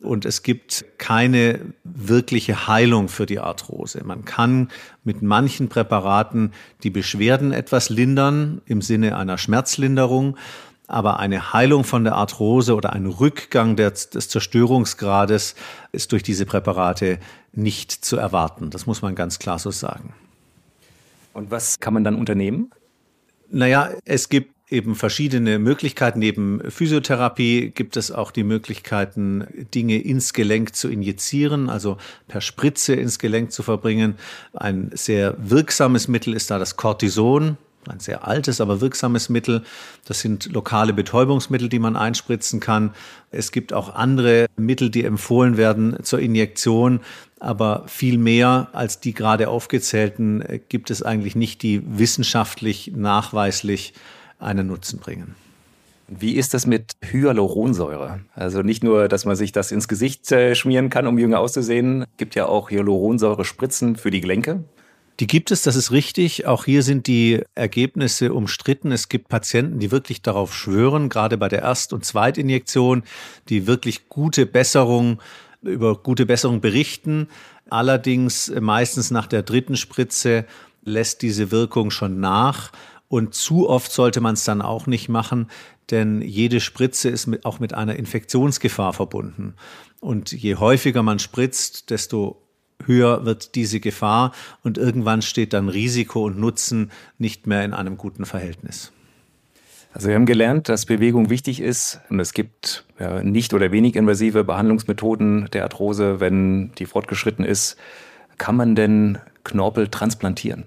Und 0.00 0.24
es 0.24 0.44
gibt 0.44 0.84
keine 0.98 1.58
wirkliche 1.82 2.68
Heilung 2.68 3.08
für 3.08 3.26
die 3.26 3.40
Arthrose. 3.40 4.04
Man 4.04 4.24
kann 4.24 4.68
mit 5.02 5.22
manchen 5.22 5.68
Präparaten 5.68 6.52
die 6.84 6.90
Beschwerden 6.90 7.52
etwas 7.52 7.90
lindern 7.90 8.62
im 8.64 8.80
Sinne 8.80 9.16
einer 9.16 9.38
Schmerzlinderung, 9.38 10.36
aber 10.88 11.20
eine 11.20 11.52
Heilung 11.52 11.84
von 11.84 12.02
der 12.02 12.16
Arthrose 12.16 12.74
oder 12.74 12.94
ein 12.94 13.06
Rückgang 13.06 13.76
des, 13.76 14.10
des 14.10 14.28
Zerstörungsgrades 14.28 15.54
ist 15.92 16.12
durch 16.12 16.22
diese 16.22 16.46
Präparate 16.46 17.18
nicht 17.52 17.92
zu 17.92 18.16
erwarten. 18.16 18.70
Das 18.70 18.86
muss 18.86 19.02
man 19.02 19.14
ganz 19.14 19.38
klar 19.38 19.58
so 19.58 19.70
sagen. 19.70 20.14
Und 21.34 21.50
was 21.50 21.78
kann 21.78 21.94
man 21.94 22.04
dann 22.04 22.16
unternehmen? 22.16 22.70
Naja, 23.50 23.90
es 24.04 24.28
gibt 24.28 24.54
eben 24.70 24.94
verschiedene 24.94 25.58
Möglichkeiten. 25.58 26.18
Neben 26.18 26.60
Physiotherapie 26.70 27.70
gibt 27.70 27.96
es 27.96 28.10
auch 28.10 28.30
die 28.30 28.44
Möglichkeiten, 28.44 29.46
Dinge 29.74 29.98
ins 29.98 30.32
Gelenk 30.32 30.74
zu 30.74 30.88
injizieren, 30.88 31.70
also 31.70 31.96
per 32.28 32.40
Spritze 32.40 32.94
ins 32.94 33.18
Gelenk 33.18 33.52
zu 33.52 33.62
verbringen. 33.62 34.16
Ein 34.52 34.90
sehr 34.94 35.36
wirksames 35.38 36.08
Mittel 36.08 36.34
ist 36.34 36.50
da 36.50 36.58
das 36.58 36.76
Cortison. 36.76 37.56
Ein 37.90 38.00
sehr 38.00 38.26
altes, 38.26 38.60
aber 38.60 38.80
wirksames 38.80 39.28
Mittel. 39.28 39.62
Das 40.04 40.20
sind 40.20 40.52
lokale 40.52 40.92
Betäubungsmittel, 40.92 41.68
die 41.68 41.78
man 41.78 41.96
einspritzen 41.96 42.60
kann. 42.60 42.94
Es 43.30 43.52
gibt 43.52 43.72
auch 43.72 43.94
andere 43.94 44.46
Mittel, 44.56 44.90
die 44.90 45.04
empfohlen 45.04 45.56
werden 45.56 45.98
zur 46.02 46.20
Injektion. 46.20 47.00
Aber 47.40 47.84
viel 47.86 48.18
mehr 48.18 48.68
als 48.72 49.00
die 49.00 49.14
gerade 49.14 49.48
aufgezählten 49.48 50.42
äh, 50.42 50.60
gibt 50.68 50.90
es 50.90 51.02
eigentlich 51.02 51.36
nicht, 51.36 51.62
die 51.62 51.82
wissenschaftlich 51.86 52.92
nachweislich 52.94 53.94
einen 54.38 54.66
Nutzen 54.66 54.98
bringen. 54.98 55.34
Wie 56.08 56.36
ist 56.36 56.54
das 56.54 56.66
mit 56.66 56.92
Hyaluronsäure? 57.04 58.20
Also 58.34 58.62
nicht 58.62 58.82
nur, 58.82 59.08
dass 59.08 59.26
man 59.26 59.36
sich 59.36 59.52
das 59.52 59.70
ins 59.72 59.88
Gesicht 59.88 60.32
äh, 60.32 60.54
schmieren 60.54 60.88
kann, 60.88 61.06
um 61.06 61.18
jünger 61.18 61.38
auszusehen, 61.38 62.06
gibt 62.16 62.34
ja 62.34 62.46
auch 62.46 62.70
Hyaluronsäure-Spritzen 62.70 63.96
für 63.96 64.10
die 64.10 64.22
Gelenke. 64.22 64.64
Die 65.20 65.26
gibt 65.26 65.50
es, 65.50 65.62
das 65.62 65.74
ist 65.74 65.90
richtig. 65.90 66.46
Auch 66.46 66.64
hier 66.64 66.82
sind 66.82 67.08
die 67.08 67.42
Ergebnisse 67.56 68.32
umstritten. 68.32 68.92
Es 68.92 69.08
gibt 69.08 69.28
Patienten, 69.28 69.80
die 69.80 69.90
wirklich 69.90 70.22
darauf 70.22 70.54
schwören, 70.54 71.08
gerade 71.08 71.36
bei 71.36 71.48
der 71.48 71.62
Erst- 71.62 71.92
und 71.92 72.04
Zweitinjektion, 72.04 73.02
die 73.48 73.66
wirklich 73.66 74.08
gute 74.08 74.46
Besserung, 74.46 75.20
über 75.60 75.96
gute 75.96 76.24
Besserung 76.24 76.60
berichten. 76.60 77.28
Allerdings 77.68 78.52
meistens 78.60 79.10
nach 79.10 79.26
der 79.26 79.42
dritten 79.42 79.76
Spritze 79.76 80.46
lässt 80.84 81.22
diese 81.22 81.50
Wirkung 81.50 81.90
schon 81.90 82.20
nach. 82.20 82.70
Und 83.08 83.34
zu 83.34 83.68
oft 83.68 83.90
sollte 83.90 84.20
man 84.20 84.34
es 84.34 84.44
dann 84.44 84.62
auch 84.62 84.86
nicht 84.86 85.08
machen, 85.08 85.50
denn 85.90 86.20
jede 86.22 86.60
Spritze 86.60 87.08
ist 87.08 87.26
mit, 87.26 87.44
auch 87.44 87.58
mit 87.58 87.74
einer 87.74 87.96
Infektionsgefahr 87.96 88.92
verbunden. 88.92 89.54
Und 90.00 90.30
je 90.30 90.56
häufiger 90.56 91.02
man 91.02 91.18
spritzt, 91.18 91.90
desto 91.90 92.47
höher 92.84 93.24
wird 93.24 93.54
diese 93.54 93.80
Gefahr 93.80 94.32
und 94.62 94.78
irgendwann 94.78 95.22
steht 95.22 95.52
dann 95.52 95.68
Risiko 95.68 96.26
und 96.26 96.38
Nutzen 96.38 96.90
nicht 97.18 97.46
mehr 97.46 97.64
in 97.64 97.74
einem 97.74 97.96
guten 97.96 98.24
Verhältnis. 98.24 98.92
Also 99.92 100.08
wir 100.08 100.14
haben 100.14 100.26
gelernt, 100.26 100.68
dass 100.68 100.86
Bewegung 100.86 101.30
wichtig 101.30 101.60
ist 101.60 102.00
und 102.10 102.20
es 102.20 102.32
gibt 102.32 102.84
ja, 103.00 103.22
nicht 103.22 103.54
oder 103.54 103.72
wenig 103.72 103.96
invasive 103.96 104.44
Behandlungsmethoden 104.44 105.48
der 105.52 105.64
Arthrose, 105.64 106.20
wenn 106.20 106.72
die 106.78 106.86
fortgeschritten 106.86 107.44
ist. 107.44 107.76
Kann 108.36 108.54
man 108.54 108.74
denn 108.74 109.18
Knorpel 109.44 109.88
transplantieren? 109.88 110.64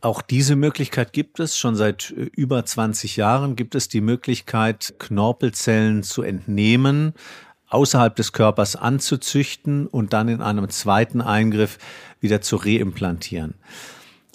Auch 0.00 0.20
diese 0.20 0.54
Möglichkeit 0.54 1.14
gibt 1.14 1.40
es. 1.40 1.56
Schon 1.56 1.76
seit 1.76 2.10
äh, 2.10 2.28
über 2.34 2.64
20 2.64 3.16
Jahren 3.16 3.56
gibt 3.56 3.74
es 3.74 3.88
die 3.88 4.02
Möglichkeit, 4.02 4.94
Knorpelzellen 4.98 6.02
zu 6.02 6.22
entnehmen, 6.22 7.14
außerhalb 7.74 8.14
des 8.16 8.32
Körpers 8.32 8.76
anzuzüchten 8.76 9.86
und 9.86 10.12
dann 10.12 10.28
in 10.28 10.40
einem 10.40 10.68
zweiten 10.70 11.20
Eingriff 11.20 11.78
wieder 12.20 12.40
zu 12.40 12.56
reimplantieren. 12.56 13.54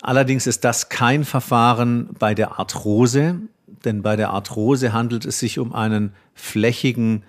Allerdings 0.02 0.48
ist 0.48 0.64
das 0.64 0.90
kein 0.90 1.26
Verfahren 1.26 2.10
bei 2.20 2.36
der 2.36 2.60
Arthrose, 2.60 3.40
denn 3.86 4.02
bei 4.02 4.16
der 4.16 4.30
Arthrose 4.32 4.94
handelt 4.94 5.26
es 5.26 5.40
sich 5.40 5.60
um 5.60 5.74
einen 5.74 6.14
flächigen 6.34 7.24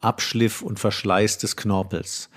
Abschliff 0.00 0.62
und 0.62 0.78
Verschleiß 0.78 1.38
des 1.38 1.56
Knorpels. 1.56 2.28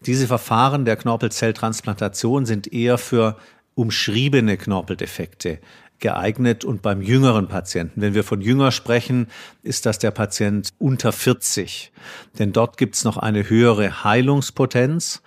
Diese 0.00 0.26
Verfahren 0.26 0.84
der 0.84 0.96
Knorpelzelltransplantation 0.96 2.46
sind 2.46 2.72
eher 2.72 2.98
für 2.98 3.36
umschriebene 3.74 4.56
Knorpeldefekte 4.56 5.58
geeignet 6.00 6.64
und 6.64 6.82
beim 6.82 7.02
jüngeren 7.02 7.48
Patienten. 7.48 8.00
Wenn 8.00 8.14
wir 8.14 8.24
von 8.24 8.40
jünger 8.40 8.70
sprechen, 8.70 9.28
ist 9.62 9.86
das 9.86 9.98
der 9.98 10.10
Patient 10.10 10.70
unter 10.78 11.12
40. 11.12 11.92
Denn 12.38 12.52
dort 12.52 12.76
gibt 12.76 12.94
es 12.94 13.04
noch 13.04 13.16
eine 13.16 13.48
höhere 13.48 14.04
Heilungspotenz. 14.04 15.22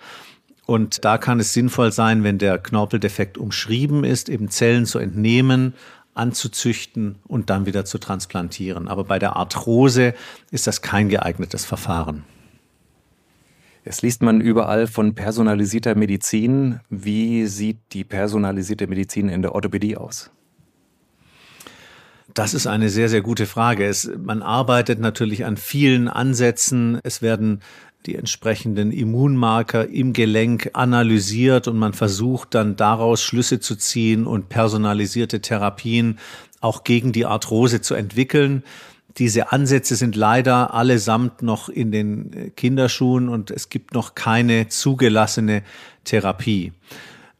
Und 0.66 1.04
da 1.04 1.18
kann 1.18 1.40
es 1.40 1.52
sinnvoll 1.52 1.92
sein, 1.92 2.24
wenn 2.24 2.38
der 2.38 2.58
Knorpeldefekt 2.58 3.36
umschrieben 3.36 4.04
ist, 4.04 4.28
eben 4.28 4.48
Zellen 4.48 4.86
zu 4.86 4.98
entnehmen, 4.98 5.74
anzuzüchten 6.14 7.16
und 7.26 7.50
dann 7.50 7.66
wieder 7.66 7.84
zu 7.84 7.98
transplantieren. 7.98 8.88
Aber 8.88 9.04
bei 9.04 9.18
der 9.18 9.36
Arthrose 9.36 10.14
ist 10.50 10.66
das 10.66 10.82
kein 10.82 11.08
geeignetes 11.08 11.64
Verfahren. 11.64 12.24
Jetzt 13.84 14.02
liest 14.02 14.22
man 14.22 14.40
überall 14.40 14.86
von 14.86 15.14
personalisierter 15.14 15.96
Medizin. 15.96 16.80
Wie 16.88 17.46
sieht 17.46 17.78
die 17.92 18.04
personalisierte 18.04 18.86
Medizin 18.86 19.28
in 19.28 19.42
der 19.42 19.54
Orthopädie 19.54 19.96
aus? 19.96 20.30
Das 22.34 22.54
ist 22.54 22.66
eine 22.66 22.88
sehr, 22.88 23.08
sehr 23.08 23.20
gute 23.20 23.46
Frage. 23.46 23.86
Es, 23.86 24.10
man 24.18 24.42
arbeitet 24.42 24.98
natürlich 25.00 25.44
an 25.44 25.56
vielen 25.56 26.08
Ansätzen. 26.08 26.98
Es 27.02 27.20
werden 27.20 27.60
die 28.06 28.16
entsprechenden 28.16 28.90
Immunmarker 28.90 29.88
im 29.88 30.12
Gelenk 30.12 30.70
analysiert 30.72 31.68
und 31.68 31.78
man 31.78 31.92
versucht 31.92 32.54
dann 32.54 32.76
daraus 32.76 33.22
Schlüsse 33.22 33.60
zu 33.60 33.76
ziehen 33.76 34.26
und 34.26 34.48
personalisierte 34.48 35.40
Therapien 35.40 36.18
auch 36.60 36.84
gegen 36.84 37.12
die 37.12 37.26
Arthrose 37.26 37.80
zu 37.80 37.94
entwickeln. 37.94 38.64
Diese 39.18 39.52
Ansätze 39.52 39.94
sind 39.94 40.16
leider 40.16 40.72
allesamt 40.72 41.42
noch 41.42 41.68
in 41.68 41.92
den 41.92 42.52
Kinderschuhen 42.56 43.28
und 43.28 43.50
es 43.50 43.68
gibt 43.68 43.92
noch 43.92 44.14
keine 44.14 44.68
zugelassene 44.68 45.62
Therapie. 46.04 46.72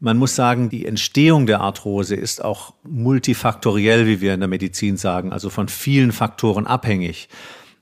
Man 0.04 0.18
muss 0.18 0.34
sagen, 0.34 0.68
die 0.68 0.84
Entstehung 0.84 1.46
der 1.46 1.60
Arthrose 1.60 2.16
ist 2.16 2.44
auch 2.44 2.74
multifaktoriell, 2.82 4.08
wie 4.08 4.20
wir 4.20 4.34
in 4.34 4.40
der 4.40 4.48
Medizin 4.48 4.96
sagen, 4.96 5.32
also 5.32 5.48
von 5.48 5.68
vielen 5.68 6.10
Faktoren 6.10 6.66
abhängig. 6.66 7.28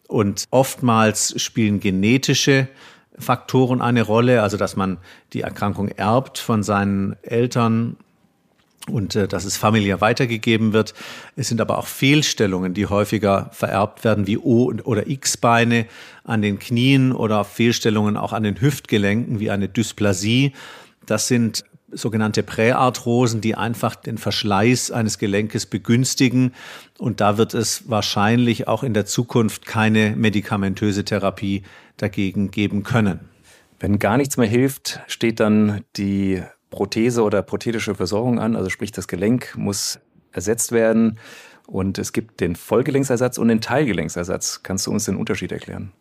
Und 0.06 0.44
oftmals 0.50 1.40
spielen 1.40 1.80
genetische 1.80 2.68
Faktoren 3.18 3.80
eine 3.80 4.02
Rolle, 4.02 4.42
also 4.42 4.58
dass 4.58 4.76
man 4.76 4.98
die 5.32 5.40
Erkrankung 5.40 5.88
erbt 5.88 6.36
von 6.36 6.62
seinen 6.62 7.16
Eltern 7.22 7.96
und 8.86 9.16
äh, 9.16 9.26
dass 9.26 9.46
es 9.46 9.56
familiär 9.56 10.02
weitergegeben 10.02 10.74
wird. 10.74 10.92
Es 11.36 11.48
sind 11.48 11.62
aber 11.62 11.78
auch 11.78 11.86
Fehlstellungen, 11.86 12.74
die 12.74 12.84
häufiger 12.84 13.48
vererbt 13.54 14.04
werden, 14.04 14.26
wie 14.26 14.36
O- 14.36 14.74
oder 14.84 15.06
X-Beine 15.06 15.86
an 16.24 16.42
den 16.42 16.58
Knien 16.58 17.12
oder 17.12 17.44
Fehlstellungen 17.44 18.18
auch 18.18 18.34
an 18.34 18.42
den 18.42 18.60
Hüftgelenken, 18.60 19.40
wie 19.40 19.50
eine 19.50 19.70
Dysplasie. 19.70 20.52
Das 21.06 21.26
sind 21.26 21.64
sogenannte 21.92 22.42
Präarthrosen, 22.42 23.40
die 23.40 23.54
einfach 23.54 23.94
den 23.94 24.18
Verschleiß 24.18 24.90
eines 24.90 25.18
Gelenkes 25.18 25.66
begünstigen. 25.66 26.52
Und 26.98 27.20
da 27.20 27.38
wird 27.38 27.54
es 27.54 27.88
wahrscheinlich 27.88 28.68
auch 28.68 28.82
in 28.82 28.94
der 28.94 29.06
Zukunft 29.06 29.66
keine 29.66 30.14
medikamentöse 30.16 31.04
Therapie 31.04 31.62
dagegen 31.96 32.50
geben 32.50 32.82
können. 32.82 33.20
Wenn 33.78 33.98
gar 33.98 34.16
nichts 34.16 34.36
mehr 34.36 34.48
hilft, 34.48 35.00
steht 35.06 35.40
dann 35.40 35.84
die 35.96 36.42
Prothese 36.70 37.22
oder 37.22 37.42
prothetische 37.42 37.94
Versorgung 37.94 38.38
an, 38.38 38.56
also 38.56 38.70
sprich 38.70 38.92
das 38.92 39.08
Gelenk 39.08 39.54
muss 39.56 39.98
ersetzt 40.32 40.70
werden 40.70 41.18
und 41.66 41.98
es 41.98 42.12
gibt 42.12 42.40
den 42.40 42.56
Vollgelenksersatz 42.56 43.38
und 43.38 43.48
den 43.48 43.60
Teilgelenksersatz. 43.60 44.62
Kannst 44.62 44.86
du 44.86 44.92
uns 44.92 45.04
den 45.04 45.16
Unterschied 45.16 45.52
erklären? 45.52 45.92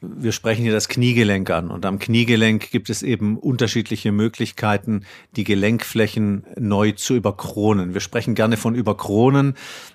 Wir 0.00 0.32
sprechen 0.32 0.62
hier 0.62 0.72
das 0.72 0.88
Kniegelenk 0.88 1.50
an 1.50 1.70
und 1.70 1.84
am 1.84 1.98
Kniegelenk 1.98 2.70
gibt 2.70 2.90
es 2.90 3.02
eben 3.02 3.38
unterschiedliche 3.38 4.12
Möglichkeiten, 4.12 5.04
die 5.36 5.44
Gelenkflächen 5.44 6.44
neu 6.56 6.92
zu 6.92 7.14
überkronen. 7.14 7.94
Wir 7.94 8.00
sprechen 8.00 8.34
gerne 8.34 8.56
von 8.56 8.74
Überkronen, 8.74 9.54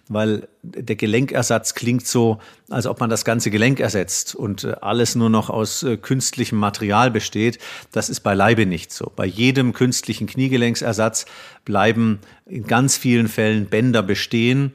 weil 0.10 0.48
der 0.62 0.96
Gelenkersatz 0.96 1.74
klingt 1.74 2.06
so, 2.06 2.40
als 2.70 2.86
ob 2.86 3.00
man 3.00 3.10
das 3.10 3.26
ganze 3.26 3.52
Gelenk 3.52 3.80
ersetzt 3.80 4.36
und 4.36 4.64
äh, 4.64 4.76
alles 4.82 5.16
nur 5.16 5.30
noch 5.30 5.50
aus 5.50 5.84
äh, 5.84 5.98
künstlichem 5.98 6.58
Material 6.58 7.12
besteht. 7.12 7.60
Das 7.92 8.10
ist 8.10 8.22
beileibe 8.22 8.66
nicht 8.66 8.92
so. 8.92 9.12
Bei 9.16 9.26
jedem 9.26 9.74
künstlichen 9.74 10.28
Kniegelenksersatz 10.28 11.26
bleiben 11.66 12.20
in 12.46 12.68
ganz 12.68 12.98
vielen 12.98 13.28
Fällen 13.28 13.68
Bänder 13.68 14.04
bestehen 14.04 14.74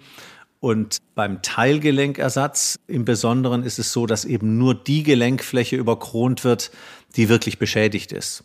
und 0.61 0.99
beim 1.15 1.41
Teilgelenkersatz 1.43 2.79
im 2.89 3.05
Besonderen 3.05 3.63
ist 3.63 3.79
es 3.79 3.93
so, 3.93 4.07
dass 4.07 4.25
eben 4.25 4.59
nur 4.59 4.75
die 4.75 5.03
Gelenkfläche 5.03 5.77
überkront 5.77 6.45
wird, 6.45 6.71
die 7.17 7.29
wirklich 7.29 7.59
beschädigt 7.59 8.13
ist. 8.13 8.45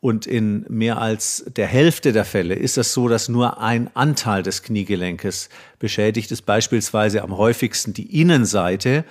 Und 0.00 0.26
in 0.26 0.64
mehr 0.68 1.00
als 1.00 1.44
der 1.56 1.66
Hälfte 1.66 2.12
der 2.12 2.24
Fälle 2.24 2.54
ist 2.54 2.78
es 2.78 2.92
so, 2.92 3.08
dass 3.08 3.28
nur 3.28 3.60
ein 3.60 3.90
Anteil 3.94 4.44
des 4.44 4.62
Kniegelenkes 4.62 5.48
beschädigt 5.80 6.30
ist, 6.30 6.42
beispielsweise 6.42 7.22
am 7.22 7.36
häufigsten 7.36 7.94
die 7.94 8.20
Innenseite 8.20 9.04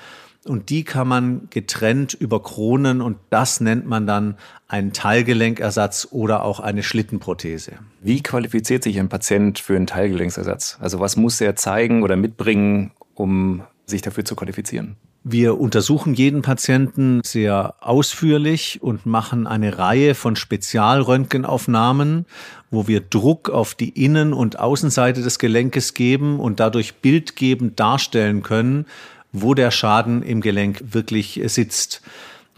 und 0.45 0.69
die 0.69 0.83
kann 0.83 1.07
man 1.07 1.47
getrennt 1.49 2.13
überkronen 2.13 3.01
und 3.01 3.17
das 3.29 3.59
nennt 3.59 3.85
man 3.85 4.07
dann 4.07 4.37
einen 4.67 4.93
Teilgelenkersatz 4.93 6.07
oder 6.11 6.43
auch 6.43 6.59
eine 6.59 6.83
Schlittenprothese. 6.83 7.73
Wie 8.01 8.21
qualifiziert 8.21 8.83
sich 8.83 8.99
ein 8.99 9.09
Patient 9.09 9.59
für 9.59 9.75
einen 9.75 9.87
Teilgelenksersatz? 9.87 10.77
Also 10.79 10.99
was 10.99 11.15
muss 11.15 11.41
er 11.41 11.55
zeigen 11.55 12.03
oder 12.03 12.15
mitbringen, 12.15 12.91
um 13.13 13.63
sich 13.85 14.01
dafür 14.01 14.25
zu 14.25 14.35
qualifizieren? 14.35 14.97
Wir 15.29 15.59
untersuchen 15.59 16.13
jeden 16.13 16.41
Patienten 16.41 17.19
sehr 17.25 17.75
ausführlich 17.81 18.81
und 18.81 19.05
machen 19.05 19.45
eine 19.45 19.77
Reihe 19.77 20.15
von 20.15 20.37
Spezialröntgenaufnahmen, 20.37 22.25
wo 22.71 22.87
wir 22.87 23.01
Druck 23.01 23.49
auf 23.49 23.75
die 23.75 23.89
Innen- 23.89 24.31
und 24.31 24.59
Außenseite 24.59 25.21
des 25.21 25.37
Gelenkes 25.37 25.93
geben 25.93 26.39
und 26.39 26.61
dadurch 26.61 26.95
bildgebend 26.95 27.77
darstellen 27.77 28.41
können, 28.41 28.85
wo 29.31 29.53
der 29.53 29.71
Schaden 29.71 30.23
im 30.23 30.41
Gelenk 30.41 30.81
wirklich 30.93 31.41
sitzt. 31.45 32.01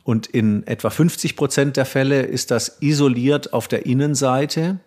Und 0.03 0.27
in 0.27 0.65
etwa 0.65 0.89
50 0.89 1.35
Prozent 1.35 1.77
der 1.77 1.85
Fälle 1.85 2.21
ist 2.21 2.51
das 2.51 2.77
isoliert 2.79 3.53
auf 3.53 3.67
der 3.67 3.85
Innenseite. 3.85 4.79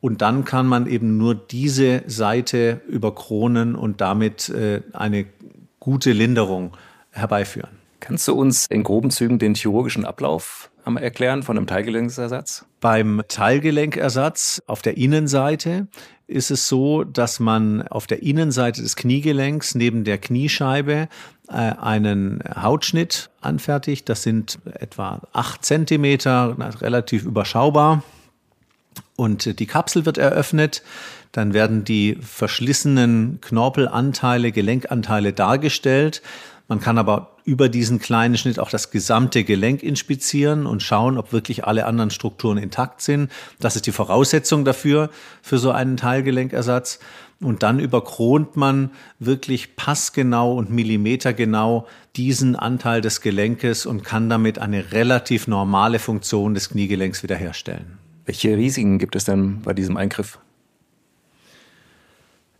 Und 0.00 0.22
dann 0.22 0.44
kann 0.44 0.66
man 0.66 0.86
eben 0.86 1.16
nur 1.16 1.34
diese 1.34 2.02
Seite 2.06 2.80
überkronen 2.88 3.74
und 3.74 4.00
damit 4.00 4.48
äh, 4.48 4.82
eine 4.92 5.26
gute 5.80 6.12
Linderung 6.12 6.76
herbeiführen. 7.10 7.78
Kannst 8.00 8.28
du 8.28 8.34
uns 8.34 8.66
in 8.70 8.84
groben 8.84 9.10
Zügen 9.10 9.38
den 9.38 9.54
chirurgischen 9.54 10.04
Ablauf 10.04 10.70
erklären 10.96 11.42
von 11.42 11.56
einem 11.56 11.66
Teilgelenkersatz? 11.66 12.64
Beim 12.80 13.22
Teilgelenkersatz 13.28 14.62
auf 14.66 14.82
der 14.82 14.96
Innenseite 14.96 15.88
ist 16.28 16.50
es 16.50 16.68
so, 16.68 17.04
dass 17.04 17.40
man 17.40 17.82
auf 17.88 18.06
der 18.06 18.22
Innenseite 18.22 18.82
des 18.82 18.94
Kniegelenks 18.96 19.74
neben 19.74 20.04
der 20.04 20.18
Kniescheibe 20.18 21.08
äh, 21.48 21.52
einen 21.52 22.44
Hautschnitt 22.54 23.30
anfertigt. 23.40 24.08
Das 24.08 24.22
sind 24.22 24.58
etwa 24.74 25.22
acht 25.32 25.64
Zentimeter, 25.64 26.54
relativ 26.80 27.24
überschaubar. 27.24 28.02
Und 29.16 29.58
die 29.58 29.66
Kapsel 29.66 30.04
wird 30.06 30.18
eröffnet. 30.18 30.82
Dann 31.32 31.54
werden 31.54 31.84
die 31.84 32.18
verschlissenen 32.20 33.40
Knorpelanteile, 33.40 34.52
Gelenkanteile 34.52 35.32
dargestellt. 35.32 36.22
Man 36.70 36.80
kann 36.80 36.98
aber 36.98 37.34
über 37.44 37.70
diesen 37.70 37.98
kleinen 37.98 38.36
Schnitt 38.36 38.58
auch 38.58 38.68
das 38.68 38.90
gesamte 38.90 39.42
Gelenk 39.42 39.82
inspizieren 39.82 40.66
und 40.66 40.82
schauen, 40.82 41.16
ob 41.16 41.32
wirklich 41.32 41.64
alle 41.64 41.86
anderen 41.86 42.10
Strukturen 42.10 42.58
intakt 42.58 43.00
sind. 43.00 43.32
Das 43.58 43.74
ist 43.74 43.86
die 43.86 43.92
Voraussetzung 43.92 44.66
dafür, 44.66 45.08
für 45.40 45.56
so 45.56 45.70
einen 45.70 45.96
Teilgelenkersatz. 45.96 46.98
Und 47.40 47.62
dann 47.62 47.80
überkront 47.80 48.56
man 48.56 48.90
wirklich 49.18 49.76
passgenau 49.76 50.54
und 50.58 50.70
millimetergenau 50.70 51.86
diesen 52.16 52.54
Anteil 52.54 53.00
des 53.00 53.22
Gelenkes 53.22 53.86
und 53.86 54.04
kann 54.04 54.28
damit 54.28 54.58
eine 54.58 54.92
relativ 54.92 55.46
normale 55.46 55.98
Funktion 56.00 56.52
des 56.52 56.68
Kniegelenks 56.68 57.22
wiederherstellen. 57.22 57.98
Welche 58.26 58.54
Risiken 58.56 58.98
gibt 58.98 59.16
es 59.16 59.24
denn 59.24 59.62
bei 59.62 59.72
diesem 59.72 59.96
Eingriff? 59.96 60.38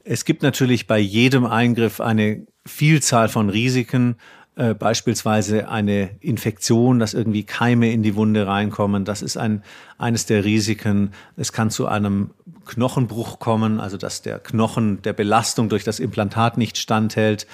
Es 0.05 0.25
gibt 0.25 0.43
natürlich 0.43 0.87
bei 0.87 0.99
jedem 0.99 1.45
Eingriff 1.45 2.01
eine 2.01 2.47
Vielzahl 2.69 3.29
von 3.29 3.51
Risiken, 3.51 4.17
äh, 4.59 4.75
beispielsweise 4.75 5.69
eine 5.69 6.11
Infektion, 6.21 6.99
dass 6.99 7.15
irgendwie 7.15 7.45
Keime 7.45 7.93
in 7.93 8.03
die 8.03 8.17
Wunde 8.17 8.47
reinkommen. 8.47 9.05
Das 9.05 9.23
ist 9.23 9.37
ein, 9.37 9.63
eines 9.99 10.27
der 10.27 10.45
Risiken. 10.45 11.13
Es 11.37 11.53
kann 11.53 11.71
zu 11.71 11.87
einem 11.87 12.31
Knochenbruch 12.67 13.39
kommen, 13.39 13.79
also 13.79 13.97
dass 13.97 14.21
der 14.21 14.41
Knochen 14.41 15.01
der 15.03 15.13
Belastung 15.13 15.69
durch 15.69 15.85
das 15.85 16.01
Implantat 16.01 16.59
nicht 16.59 16.77
standhält. 16.77 17.47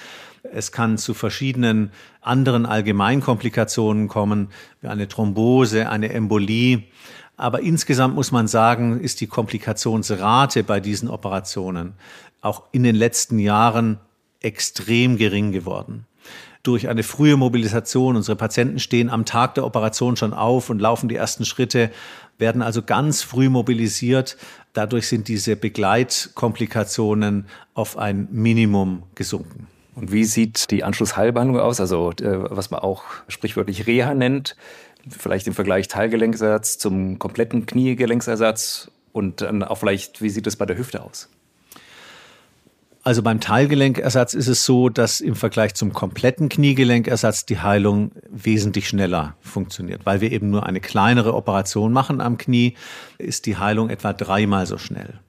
Es 0.42 0.72
kann 0.72 0.98
zu 0.98 1.14
verschiedenen 1.14 1.90
anderen 2.20 2.64
Allgemeinkomplikationen 2.64 4.08
kommen, 4.08 4.48
wie 4.80 4.88
eine 4.88 5.06
Thrombose, 5.06 5.88
eine 5.88 6.10
Embolie. 6.10 6.84
Aber 7.36 7.60
insgesamt 7.60 8.14
muss 8.14 8.32
man 8.32 8.46
sagen, 8.46 9.00
ist 9.00 9.20
die 9.20 9.26
Komplikationsrate 9.26 10.62
bei 10.62 10.80
diesen 10.80 11.10
Operationen 11.10 11.94
auch 12.40 12.62
in 12.72 12.82
den 12.82 12.94
letzten 12.94 13.38
Jahren 13.38 13.98
extrem 14.44 15.16
gering 15.16 15.52
geworden. 15.52 16.06
Durch 16.62 16.88
eine 16.88 17.02
frühe 17.02 17.36
Mobilisation, 17.36 18.16
unsere 18.16 18.36
Patienten 18.36 18.78
stehen 18.78 19.10
am 19.10 19.26
Tag 19.26 19.54
der 19.54 19.66
Operation 19.66 20.16
schon 20.16 20.32
auf 20.32 20.70
und 20.70 20.80
laufen 20.80 21.10
die 21.10 21.16
ersten 21.16 21.44
Schritte, 21.44 21.90
werden 22.38 22.62
also 22.62 22.82
ganz 22.82 23.22
früh 23.22 23.50
mobilisiert. 23.50 24.38
Dadurch 24.72 25.08
sind 25.08 25.28
diese 25.28 25.56
Begleitkomplikationen 25.56 27.46
auf 27.74 27.98
ein 27.98 28.28
Minimum 28.32 29.02
gesunken. 29.14 29.66
Und 29.94 30.10
wie 30.10 30.24
sieht 30.24 30.70
die 30.70 30.84
Anschlussheilbehandlung 30.84 31.60
aus? 31.60 31.80
Also 31.80 32.10
äh, 32.12 32.50
was 32.50 32.70
man 32.70 32.80
auch 32.80 33.04
sprichwörtlich 33.28 33.86
Reha 33.86 34.14
nennt, 34.14 34.56
vielleicht 35.08 35.46
im 35.46 35.54
Vergleich 35.54 35.88
Teilgelenkersatz 35.88 36.78
zum 36.78 37.18
kompletten 37.18 37.66
Kniegelenksersatz 37.66 38.90
und 39.12 39.42
dann 39.42 39.62
auch 39.62 39.76
vielleicht, 39.76 40.22
wie 40.22 40.30
sieht 40.30 40.46
es 40.46 40.56
bei 40.56 40.66
der 40.66 40.78
Hüfte 40.78 41.02
aus? 41.02 41.28
Also 43.06 43.22
beim 43.22 43.38
Teilgelenkersatz 43.38 44.32
ist 44.32 44.48
es 44.48 44.64
so, 44.64 44.88
dass 44.88 45.20
im 45.20 45.36
Vergleich 45.36 45.74
zum 45.74 45.92
kompletten 45.92 46.48
Kniegelenkersatz 46.48 47.44
die 47.44 47.60
Heilung 47.60 48.12
wesentlich 48.30 48.88
schneller 48.88 49.36
funktioniert. 49.42 50.06
Weil 50.06 50.22
wir 50.22 50.32
eben 50.32 50.48
nur 50.48 50.64
eine 50.64 50.80
kleinere 50.80 51.34
Operation 51.34 51.92
machen 51.92 52.22
am 52.22 52.38
Knie, 52.38 52.76
ist 53.18 53.44
die 53.44 53.58
Heilung 53.58 53.90
etwa 53.90 54.14
dreimal 54.14 54.64
so 54.66 54.78
schnell. 54.78 55.20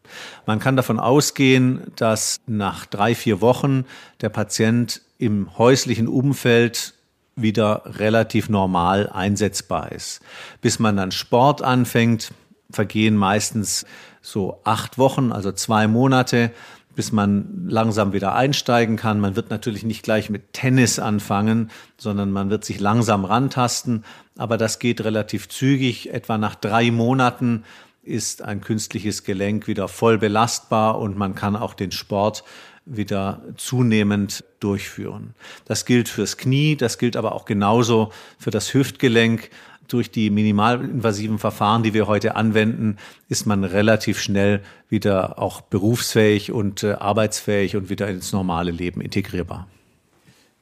Man 0.46 0.60
kann 0.60 0.78
davon 0.78 1.02
ausgehen, 1.02 1.82
dass 1.98 2.40
nach 2.48 2.86
drei, 2.86 3.14
vier 3.14 3.42
Wochen 3.42 3.84
der 4.22 4.30
Patient 4.30 5.02
im 5.18 5.58
häuslichen 5.58 6.08
Umfeld 6.08 6.94
wieder 7.36 7.82
relativ 7.86 8.48
normal 8.48 9.10
einsetzbar 9.10 9.92
ist. 9.92 10.22
Bis 10.62 10.80
man 10.80 10.96
dann 10.96 11.12
Sport 11.12 11.62
anfängt, 11.62 12.32
vergehen 12.72 13.18
meistens 13.18 13.86
so 14.22 14.62
acht 14.64 14.98
Wochen, 14.98 15.34
also 15.34 15.52
zwei 15.52 15.88
Monate 15.88 16.52
bis 16.96 17.12
man 17.12 17.68
langsam 17.68 18.14
wieder 18.14 18.36
einsteigen 18.36 18.96
kann. 18.96 19.20
Man 19.20 19.36
wird 19.36 19.50
natürlich 19.50 19.84
nicht 19.84 20.04
gleich 20.04 20.30
mit 20.30 20.54
Tennis 20.54 20.98
anfangen, 20.98 21.70
sondern 21.98 22.32
man 22.32 22.50
wird 22.50 22.66
sich 22.66 22.80
langsam 22.80 23.26
rantasten. 23.26 24.06
Aber 24.38 24.58
das 24.58 24.80
geht 24.80 25.04
relativ 25.04 25.50
zügig. 25.50 26.14
Etwa 26.14 26.38
nach 26.38 26.56
drei 26.56 26.92
Monaten 26.92 27.64
ist 28.04 28.42
ein 28.42 28.62
künstliches 28.62 29.24
Gelenk 29.24 29.68
wieder 29.68 29.88
voll 29.88 30.18
belastbar 30.18 31.00
und 31.00 31.18
man 31.18 31.36
kann 31.36 31.56
auch 31.56 31.74
den 31.74 31.92
Sport 31.92 32.44
wieder 32.86 33.42
zunehmend 33.58 34.44
durchführen. 34.60 35.34
Das 35.66 35.86
gilt 35.86 36.08
fürs 36.08 36.38
Knie, 36.38 36.76
das 36.76 37.00
gilt 37.00 37.18
aber 37.18 37.34
auch 37.34 37.46
genauso 37.46 38.12
für 38.38 38.52
das 38.52 38.74
Hüftgelenk 38.74 39.50
durch 39.88 40.12
die 40.12 40.30
minimalinvasiven 40.30 41.39
Verfahren, 41.39 41.84
die 41.84 41.93
wir 41.93 42.08
heute 42.08 42.36
anwenden, 42.36 42.98
ist 43.30 43.45
man 43.45 43.63
relativ 43.63 44.19
schnell 44.19 44.62
wieder 44.89 45.39
auch 45.39 45.62
berufsfähig 45.62 46.52
und 46.52 46.84
äh, 46.84 46.93
arbeitsfähig 46.93 47.76
und 47.76 47.89
wieder 47.89 48.08
ins 48.08 48.34
normale 48.34 48.71
Leben 48.71 49.02
integrierbar. 49.02 49.67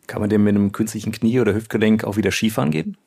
Kann 0.07 0.21
man 0.21 0.29
denn 0.29 0.43
mit 0.43 0.55
einem 0.55 0.71
künstlichen 0.71 1.12
Knie 1.12 1.39
oder 1.39 1.53
Hüftgelenk 1.53 2.03
auch 2.03 2.17
wieder 2.17 2.31
Skifahren 2.31 2.71
gehen? 2.71 2.97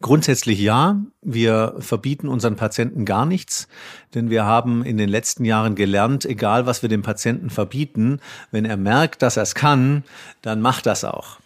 Grundsätzlich 0.00 0.58
ja. 0.58 1.00
Wir 1.22 1.76
verbieten 1.78 2.26
unseren 2.28 2.56
Patienten 2.56 3.04
gar 3.04 3.24
nichts, 3.24 3.68
denn 4.14 4.30
wir 4.30 4.44
haben 4.44 4.84
in 4.84 4.96
den 4.96 5.08
letzten 5.08 5.44
Jahren 5.44 5.76
gelernt, 5.76 6.24
egal 6.24 6.66
was 6.66 6.82
wir 6.82 6.88
dem 6.88 7.02
Patienten 7.02 7.50
verbieten, 7.50 8.20
wenn 8.50 8.64
er 8.64 8.76
merkt, 8.76 9.22
dass 9.22 9.36
er 9.36 9.44
es 9.44 9.54
kann, 9.54 10.02
dann 10.42 10.60
macht 10.60 10.86
das 10.86 11.04
auch. 11.04 11.38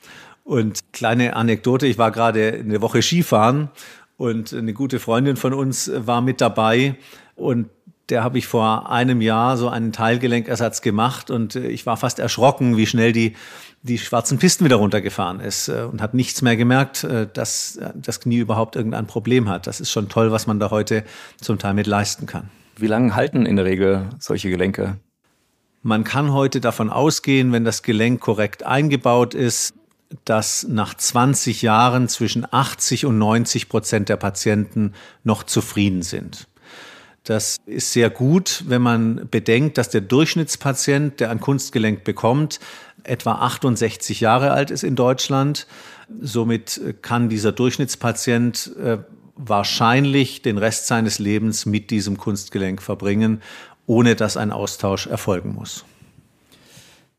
Und 0.46 0.92
kleine 0.92 1.34
Anekdote, 1.34 1.88
ich 1.88 1.98
war 1.98 2.12
gerade 2.12 2.52
eine 2.52 2.80
Woche 2.80 3.02
Skifahren 3.02 3.68
und 4.16 4.54
eine 4.54 4.74
gute 4.74 5.00
Freundin 5.00 5.34
von 5.34 5.52
uns 5.52 5.90
war 5.92 6.20
mit 6.20 6.40
dabei 6.40 6.94
und 7.34 7.68
der 8.10 8.22
habe 8.22 8.38
ich 8.38 8.46
vor 8.46 8.88
einem 8.88 9.20
Jahr 9.20 9.56
so 9.56 9.68
einen 9.68 9.90
Teilgelenkersatz 9.90 10.82
gemacht 10.82 11.32
und 11.32 11.56
ich 11.56 11.84
war 11.84 11.96
fast 11.96 12.20
erschrocken, 12.20 12.76
wie 12.76 12.86
schnell 12.86 13.12
die, 13.12 13.34
die 13.82 13.98
schwarzen 13.98 14.38
Pisten 14.38 14.64
wieder 14.64 14.76
runtergefahren 14.76 15.40
ist 15.40 15.66
äh, 15.66 15.80
und 15.90 16.00
hat 16.00 16.14
nichts 16.14 16.42
mehr 16.42 16.56
gemerkt, 16.56 17.02
äh, 17.02 17.26
dass 17.26 17.80
das 17.96 18.20
Knie 18.20 18.38
überhaupt 18.38 18.76
irgendein 18.76 19.08
Problem 19.08 19.48
hat. 19.48 19.66
Das 19.66 19.80
ist 19.80 19.90
schon 19.90 20.08
toll, 20.08 20.30
was 20.30 20.46
man 20.46 20.60
da 20.60 20.70
heute 20.70 21.02
zum 21.40 21.58
Teil 21.58 21.74
mit 21.74 21.88
leisten 21.88 22.26
kann. 22.26 22.50
Wie 22.76 22.86
lange 22.86 23.16
halten 23.16 23.46
in 23.46 23.56
der 23.56 23.64
Regel 23.64 24.10
solche 24.20 24.48
Gelenke? 24.48 24.96
Man 25.82 26.04
kann 26.04 26.32
heute 26.32 26.60
davon 26.60 26.88
ausgehen, 26.88 27.50
wenn 27.50 27.64
das 27.64 27.82
Gelenk 27.82 28.20
korrekt 28.20 28.62
eingebaut 28.64 29.34
ist, 29.34 29.74
dass 30.24 30.66
nach 30.68 30.94
20 30.94 31.62
Jahren 31.62 32.08
zwischen 32.08 32.46
80 32.50 33.06
und 33.06 33.18
90 33.18 33.68
Prozent 33.68 34.08
der 34.08 34.16
Patienten 34.16 34.92
noch 35.24 35.42
zufrieden 35.42 36.02
sind. 36.02 36.46
Das 37.24 37.56
ist 37.66 37.92
sehr 37.92 38.08
gut, 38.08 38.62
wenn 38.68 38.82
man 38.82 39.28
bedenkt, 39.28 39.78
dass 39.78 39.88
der 39.88 40.00
Durchschnittspatient, 40.00 41.18
der 41.18 41.30
ein 41.30 41.40
Kunstgelenk 41.40 42.04
bekommt, 42.04 42.60
etwa 43.02 43.32
68 43.32 44.20
Jahre 44.20 44.52
alt 44.52 44.70
ist 44.70 44.84
in 44.84 44.94
Deutschland. 44.94 45.66
Somit 46.20 46.80
kann 47.02 47.28
dieser 47.28 47.50
Durchschnittspatient 47.50 48.76
äh, 48.80 48.98
wahrscheinlich 49.34 50.42
den 50.42 50.56
Rest 50.56 50.86
seines 50.86 51.18
Lebens 51.18 51.66
mit 51.66 51.90
diesem 51.90 52.16
Kunstgelenk 52.16 52.80
verbringen, 52.80 53.42
ohne 53.86 54.14
dass 54.14 54.36
ein 54.36 54.52
Austausch 54.52 55.08
erfolgen 55.08 55.52
muss. 55.54 55.84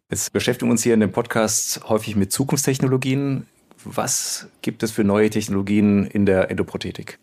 Jetzt 0.10 0.32
beschäftigen 0.32 0.70
wir 0.70 0.72
uns 0.72 0.84
hier 0.84 0.93
in 0.93 1.02
dem 1.02 1.12
Podcast 1.12 1.82
häufig 1.89 2.15
mit 2.15 2.32
Zukunftstechnologien. 2.32 3.46
Was 3.84 4.48
gibt 4.62 4.82
es 4.82 4.91
für 4.91 5.04
neue 5.04 5.30
Technologien 5.30 6.06
in 6.06 6.26
der 6.26 6.50
Endoprothetik? 6.50 7.20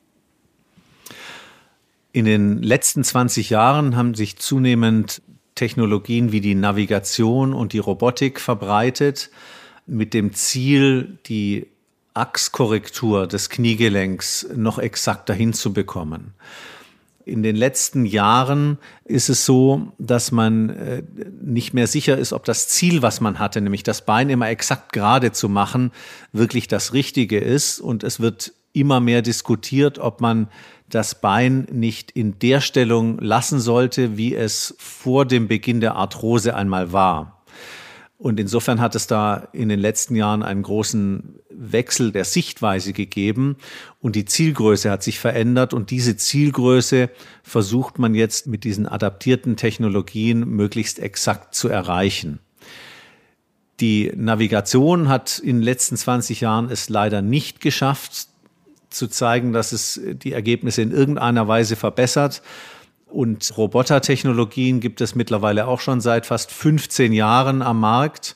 In 2.12 2.26
den 2.26 2.62
letzten 2.62 3.02
20 3.02 3.48
Jahren 3.48 3.96
haben 3.96 4.14
sich 4.14 4.36
zunehmend 4.36 5.22
Technologien 5.54 6.30
wie 6.30 6.42
die 6.42 6.54
Navigation 6.54 7.54
und 7.54 7.72
die 7.72 7.78
Robotik 7.78 8.38
verbreitet, 8.38 9.30
mit 9.86 10.12
dem 10.12 10.34
Ziel, 10.34 11.18
die 11.24 11.68
Achskorrektur 12.12 13.26
des 13.26 13.48
Kniegelenks 13.48 14.46
noch 14.54 14.78
exakter 14.78 15.32
hinzubekommen. 15.32 16.34
In 17.26 17.42
den 17.42 17.56
letzten 17.56 18.04
Jahren 18.04 18.78
ist 19.04 19.30
es 19.30 19.46
so, 19.46 19.92
dass 19.98 20.30
man 20.30 20.70
äh, 20.70 21.02
nicht 21.40 21.72
mehr 21.72 21.86
sicher 21.86 22.18
ist, 22.18 22.32
ob 22.32 22.44
das 22.44 22.68
Ziel, 22.68 23.00
was 23.00 23.20
man 23.20 23.38
hatte, 23.38 23.60
nämlich 23.60 23.82
das 23.82 24.04
Bein 24.04 24.28
immer 24.28 24.48
exakt 24.50 24.92
gerade 24.92 25.32
zu 25.32 25.48
machen, 25.48 25.90
wirklich 26.32 26.68
das 26.68 26.92
Richtige 26.92 27.38
ist. 27.38 27.80
Und 27.80 28.04
es 28.04 28.20
wird 28.20 28.52
immer 28.74 29.00
mehr 29.00 29.22
diskutiert, 29.22 29.98
ob 29.98 30.20
man 30.20 30.48
das 30.90 31.20
Bein 31.20 31.66
nicht 31.72 32.10
in 32.10 32.38
der 32.38 32.60
Stellung 32.60 33.18
lassen 33.18 33.58
sollte, 33.58 34.18
wie 34.18 34.34
es 34.34 34.74
vor 34.78 35.24
dem 35.24 35.48
Beginn 35.48 35.80
der 35.80 35.94
Arthrose 35.94 36.54
einmal 36.54 36.92
war. 36.92 37.33
Und 38.24 38.40
insofern 38.40 38.80
hat 38.80 38.94
es 38.94 39.06
da 39.06 39.48
in 39.52 39.68
den 39.68 39.78
letzten 39.78 40.16
Jahren 40.16 40.42
einen 40.42 40.62
großen 40.62 41.40
Wechsel 41.50 42.10
der 42.10 42.24
Sichtweise 42.24 42.94
gegeben 42.94 43.56
und 44.00 44.16
die 44.16 44.24
Zielgröße 44.24 44.90
hat 44.90 45.02
sich 45.02 45.20
verändert 45.20 45.74
und 45.74 45.90
diese 45.90 46.16
Zielgröße 46.16 47.10
versucht 47.42 47.98
man 47.98 48.14
jetzt 48.14 48.46
mit 48.46 48.64
diesen 48.64 48.86
adaptierten 48.88 49.56
Technologien 49.56 50.48
möglichst 50.48 51.00
exakt 51.00 51.54
zu 51.54 51.68
erreichen. 51.68 52.38
Die 53.80 54.10
Navigation 54.16 55.10
hat 55.10 55.38
in 55.38 55.56
den 55.56 55.62
letzten 55.62 55.98
20 55.98 56.40
Jahren 56.40 56.70
es 56.70 56.88
leider 56.88 57.20
nicht 57.20 57.60
geschafft, 57.60 58.28
zu 58.88 59.08
zeigen, 59.08 59.52
dass 59.52 59.72
es 59.72 60.00
die 60.02 60.32
Ergebnisse 60.32 60.80
in 60.80 60.92
irgendeiner 60.92 61.46
Weise 61.46 61.76
verbessert. 61.76 62.40
Und 63.14 63.56
Robotertechnologien 63.56 64.80
gibt 64.80 65.00
es 65.00 65.14
mittlerweile 65.14 65.68
auch 65.68 65.78
schon 65.78 66.00
seit 66.00 66.26
fast 66.26 66.50
15 66.50 67.12
Jahren 67.12 67.62
am 67.62 67.78
Markt. 67.78 68.34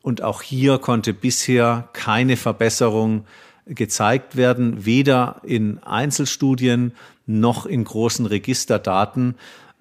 Und 0.00 0.22
auch 0.22 0.40
hier 0.40 0.78
konnte 0.78 1.12
bisher 1.12 1.90
keine 1.92 2.38
Verbesserung 2.38 3.26
gezeigt 3.66 4.34
werden, 4.34 4.86
weder 4.86 5.42
in 5.42 5.78
Einzelstudien 5.82 6.92
noch 7.26 7.66
in 7.66 7.84
großen 7.84 8.24
Registerdaten. 8.24 9.34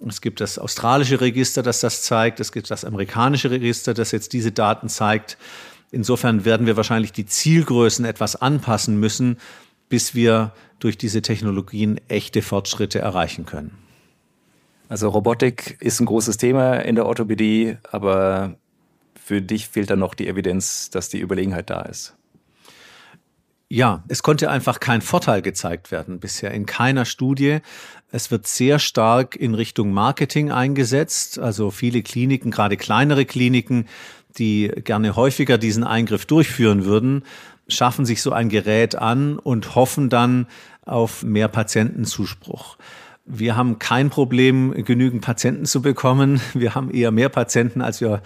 Es 0.06 0.20
gibt 0.20 0.42
das 0.42 0.60
australische 0.60 1.22
Register, 1.22 1.64
das 1.64 1.80
das 1.80 2.02
zeigt. 2.04 2.42
Es 2.42 2.52
gibt 2.52 2.70
das 2.70 2.84
amerikanische 2.84 3.50
Register, 3.50 3.94
das 3.94 4.12
jetzt 4.12 4.34
diese 4.34 4.52
Daten 4.52 4.90
zeigt. 4.90 5.38
Insofern 5.90 6.44
werden 6.44 6.68
wir 6.68 6.76
wahrscheinlich 6.76 7.14
die 7.14 7.26
Zielgrößen 7.26 8.04
etwas 8.04 8.36
anpassen 8.36 9.00
müssen, 9.00 9.38
bis 9.88 10.16
wir 10.16 10.52
durch 10.80 10.98
diese 10.98 11.22
Technologien 11.22 12.02
echte 12.10 12.42
Fortschritte 12.42 13.00
erreichen 13.00 13.46
können. 13.46 13.83
Also 14.90 15.10
Robotik 15.10 15.78
ist 15.80 16.00
ein 16.00 16.06
großes 16.06 16.38
Thema 16.38 16.76
in 16.76 16.96
der 16.96 17.06
Orthopädie, 17.06 17.78
aber 17.92 18.58
für 19.16 19.42
dich 19.42 19.68
fehlt 19.68 19.90
dann 19.90 20.00
noch 20.00 20.14
die 20.14 20.28
Evidenz, 20.28 20.90
dass 20.90 21.10
die 21.10 21.20
Überlegenheit 21.20 21.70
da 21.70 21.82
ist. 21.82 22.16
Ja, 23.70 24.04
es 24.08 24.22
konnte 24.22 24.52
einfach 24.52 24.80
kein 24.80 25.02
Vorteil 25.02 25.42
gezeigt 25.42 25.92
werden 25.92 26.20
bisher 26.20 26.52
in 26.52 26.68
keiner 26.68 27.06
Studie. 27.06 27.60
Es 28.12 28.30
wird 28.30 28.46
sehr 28.46 28.78
stark 28.78 29.36
in 29.36 29.56
Richtung 29.56 29.92
Marketing 29.94 30.52
eingesetzt. 30.52 31.40
Also 31.40 31.72
viele 31.72 32.04
Kliniken, 32.04 32.52
gerade 32.52 32.78
kleinere 32.78 33.26
Kliniken, 33.26 33.88
die 34.38 34.68
gerne 34.68 35.16
häufiger 35.16 35.58
diesen 35.58 35.84
Eingriff 35.84 36.28
durchführen 36.28 36.86
würden, 36.86 37.24
schaffen 37.68 38.06
sich 38.06 38.22
so 38.22 38.32
ein 38.32 38.50
Gerät 38.50 38.94
an 38.96 39.40
und 39.40 39.74
hoffen 39.74 40.10
dann 40.10 40.46
auf 40.86 41.24
mehr 41.24 41.48
Patientenzuspruch. 41.48 42.78
Wir 43.26 43.56
haben 43.56 43.80
kein 43.80 44.10
Problem, 44.10 44.74
genügend 44.86 45.22
Patienten 45.22 45.66
zu 45.66 45.82
bekommen. 45.82 46.42
Wir 46.54 46.76
haben 46.76 46.92
eher 46.92 47.12
mehr 47.12 47.30
Patienten, 47.30 47.82
als 47.82 48.02
wir 48.02 48.22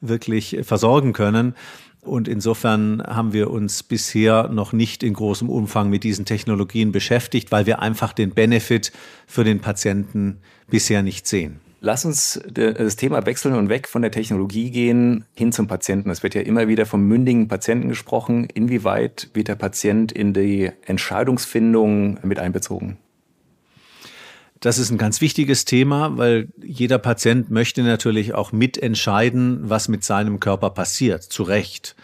wirklich 0.00 0.58
versorgen 0.62 1.12
können. 1.12 1.54
Und 2.02 2.26
insofern 2.26 3.00
haben 3.06 3.32
wir 3.32 3.50
uns 3.50 3.84
bisher 3.84 4.48
noch 4.48 4.72
nicht 4.72 5.04
in 5.04 5.14
großem 5.14 5.48
Umfang 5.48 5.88
mit 5.88 6.02
diesen 6.02 6.24
Technologien 6.24 6.90
beschäftigt, 6.90 7.52
weil 7.52 7.64
wir 7.64 7.80
einfach 7.80 8.12
den 8.12 8.30
Benefit 8.30 8.92
für 9.26 9.44
den 9.44 9.60
Patienten 9.60 10.38
bisher 10.68 11.02
nicht 11.02 11.28
sehen. 11.28 11.60
Lass 11.80 12.04
uns 12.04 12.40
das 12.52 12.96
Thema 12.96 13.24
wechseln 13.26 13.54
und 13.54 13.68
weg 13.68 13.88
von 13.88 14.02
der 14.02 14.12
Technologie 14.12 14.70
gehen 14.70 15.24
hin 15.34 15.50
zum 15.52 15.66
Patienten. 15.66 16.10
Es 16.10 16.22
wird 16.22 16.34
ja 16.34 16.42
immer 16.42 16.68
wieder 16.68 16.86
vom 16.86 17.06
mündigen 17.06 17.48
Patienten 17.48 17.88
gesprochen. 17.88 18.46
Inwieweit 18.52 19.30
wird 19.34 19.48
der 19.48 19.56
Patient 19.56 20.12
in 20.12 20.32
die 20.32 20.70
Entscheidungsfindung 20.86 22.18
mit 22.22 22.38
einbezogen? 22.38 22.98
Das 24.62 24.78
ist 24.78 24.90
ein 24.92 24.98
ganz 24.98 25.20
wichtiges 25.20 25.64
Thema, 25.64 26.16
weil 26.16 26.46
jeder 26.62 26.98
Patient 26.98 27.50
möchte 27.50 27.82
natürlich 27.82 28.32
auch 28.32 28.52
mitentscheiden, 28.52 29.68
was 29.68 29.88
mit 29.88 30.04
seinem 30.04 30.38
Körper 30.38 30.70
passiert, 30.70 31.24
zu 31.24 31.42
Recht. 31.42 31.96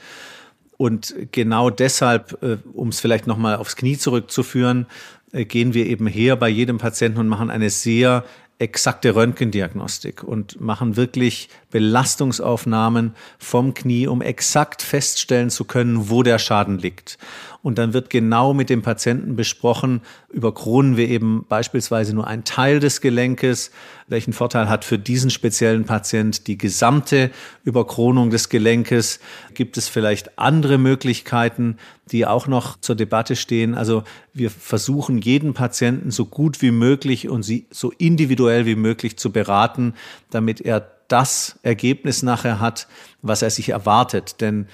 Und 0.77 1.15
genau 1.31 1.71
deshalb, 1.71 2.43
äh, 2.43 2.59
um 2.73 2.89
es 2.89 2.99
vielleicht 2.99 3.29
nochmal 3.29 3.57
aufs 3.57 3.77
Knie 3.77 3.97
zurückzuführen, 3.97 4.87
äh, 5.33 5.45
gehen 5.45 5.73
wir 5.73 5.87
eben 5.87 6.09
her 6.09 6.35
bei 6.35 6.49
jedem 6.49 6.79
Patienten 6.79 7.21
und 7.21 7.29
machen 7.29 7.49
eine 7.49 7.71
sehr 7.71 8.25
exakte 8.59 9.15
Röntgendiagnostik 9.15 10.25
und 10.25 10.61
machen 10.61 10.97
wirklich 10.97 11.51
Belastungsaufnahmen 11.71 13.15
vom 13.39 13.75
Knie, 13.75 14.07
um 14.07 14.23
exakt 14.23 14.83
feststellen 14.83 15.51
zu 15.51 15.65
können, 15.65 16.09
wo 16.09 16.23
der 16.23 16.39
Schaden 16.39 16.79
liegt. 16.79 17.19
Und 17.61 17.77
dann 17.77 17.93
wird 17.93 18.09
genau 18.09 18.55
mit 18.55 18.71
dem 18.71 18.83
Patienten 18.83 19.35
besprochen, 19.35 20.01
überkronen 20.31 20.97
wir 20.97 21.09
eben 21.09 21.45
beispielsweise 21.49 22.15
nur 22.15 22.27
einen 22.27 22.45
Teil 22.45 22.79
des 22.79 23.01
Gelenkes, 23.01 23.73
welchen 24.07 24.33
Vorteil 24.33 24.69
hat 24.69 24.85
für 24.85 24.99
diesen 24.99 25.29
speziellen 25.29 25.85
Patient 25.85 26.47
die 26.47 26.57
gesamte 26.57 27.31
Überkronung 27.65 28.31
des 28.31 28.49
Gelenkes, 28.49 29.19
gibt 29.55 29.77
es 29.77 29.89
vielleicht 29.89 30.39
andere 30.39 30.79
Möglichkeiten, 30.79 31.77
die 32.11 32.27
auch 32.27 32.47
noch 32.47 32.81
zur 32.81 32.95
Debatte 32.95 33.37
stehen. 33.37 33.75
Also 33.75 34.05
wir 34.33 34.51
versuchen 34.51 35.19
jeden 35.19 35.53
Patienten 35.53 36.11
so 36.11 36.27
gut 36.27 36.63
wie 36.63 36.71
möglich 36.71 37.29
und 37.29 37.43
sie 37.43 37.67
so 37.71 37.93
individuell 37.99 38.67
wie 38.67 38.77
möglich 38.77 39.19
zu 39.19 39.31
beraten, 39.31 39.95
damit 40.31 40.61
er 40.61 40.98
das 41.09 41.59
Ergebnis 41.63 42.23
nachher 42.23 42.61
hat, 42.61 42.87
was 43.23 43.43
er 43.43 43.51
sich 43.51 43.71
erwartet. 43.71 44.41
Denn 44.41 44.69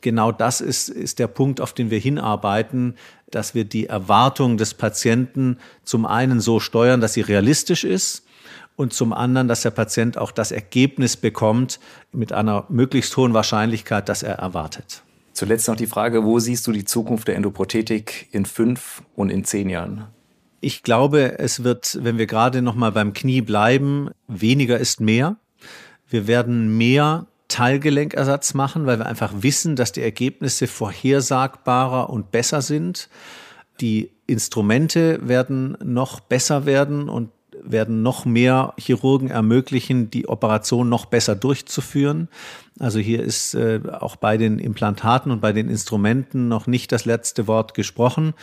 genau 0.00 0.32
das 0.32 0.60
ist, 0.60 0.88
ist 0.88 1.18
der 1.18 1.28
Punkt, 1.28 1.60
auf 1.60 1.72
den 1.72 1.90
wir 1.90 1.98
hinarbeiten, 1.98 2.94
dass 3.30 3.54
wir 3.54 3.64
die 3.64 3.86
Erwartung 3.86 4.56
des 4.56 4.74
Patienten 4.74 5.58
zum 5.84 6.06
einen 6.06 6.40
so 6.40 6.60
steuern, 6.60 7.00
dass 7.00 7.14
sie 7.14 7.20
realistisch 7.20 7.84
ist 7.84 8.24
und 8.76 8.92
zum 8.92 9.12
anderen, 9.12 9.48
dass 9.48 9.62
der 9.62 9.70
Patient 9.70 10.18
auch 10.18 10.30
das 10.30 10.52
Ergebnis 10.52 11.16
bekommt 11.16 11.80
mit 12.12 12.32
einer 12.32 12.64
möglichst 12.68 13.16
hohen 13.16 13.34
Wahrscheinlichkeit, 13.34 14.08
dass 14.08 14.22
er 14.22 14.36
erwartet. 14.36 15.02
Zuletzt 15.32 15.68
noch 15.68 15.76
die 15.76 15.86
Frage, 15.86 16.24
wo 16.24 16.38
siehst 16.38 16.66
du 16.66 16.72
die 16.72 16.84
Zukunft 16.84 17.28
der 17.28 17.36
Endoprothetik 17.36 18.28
in 18.32 18.44
fünf 18.44 19.02
und 19.14 19.30
in 19.30 19.44
zehn 19.44 19.68
Jahren? 19.68 20.06
Ich 20.60 20.82
glaube, 20.82 21.38
es 21.38 21.62
wird, 21.62 21.98
wenn 22.02 22.18
wir 22.18 22.26
gerade 22.26 22.62
noch 22.62 22.74
mal 22.74 22.90
beim 22.90 23.12
Knie 23.12 23.42
bleiben, 23.42 24.10
weniger 24.26 24.78
ist 24.78 25.00
mehr. 25.00 25.36
Wir 26.08 26.26
werden 26.26 26.76
mehr 26.76 27.26
Teilgelenkersatz 27.48 28.54
machen, 28.54 28.86
weil 28.86 28.98
wir 28.98 29.06
einfach 29.06 29.32
wissen, 29.40 29.74
dass 29.74 29.92
die 29.92 30.02
Ergebnisse 30.02 30.66
vorhersagbarer 30.66 32.10
und 32.10 32.30
besser 32.30 32.62
sind. 32.62 33.08
Die 33.80 34.10
Instrumente 34.26 35.26
werden 35.26 35.76
noch 35.82 36.20
besser 36.20 36.66
werden 36.66 37.08
und 37.08 37.30
werden 37.62 38.02
noch 38.02 38.24
mehr 38.24 38.74
Chirurgen 38.78 39.30
ermöglichen, 39.30 40.10
die 40.10 40.28
Operation 40.28 40.88
noch 40.88 41.06
besser 41.06 41.34
durchzuführen. 41.34 42.28
Also 42.78 42.98
hier 42.98 43.22
ist 43.22 43.54
äh, 43.54 43.80
auch 43.90 44.16
bei 44.16 44.36
den 44.36 44.58
Implantaten 44.58 45.32
und 45.32 45.40
bei 45.40 45.52
den 45.52 45.68
Instrumenten 45.68 46.48
noch 46.48 46.66
nicht 46.66 46.92
das 46.92 47.04
letzte 47.04 47.46
Wort 47.46 47.74
gesprochen. 47.74 48.34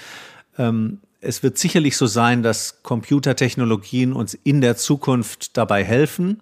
Ähm, 0.58 0.99
es 1.21 1.43
wird 1.43 1.58
sicherlich 1.58 1.97
so 1.97 2.08
sein, 2.08 2.43
dass 2.43 2.84
Computertechnologien 2.84 4.13
uns 4.13 4.34
in 4.34 4.62
der 4.62 4.75
Zukunft 4.75 5.58
dabei 5.58 5.84
helfen 5.84 6.41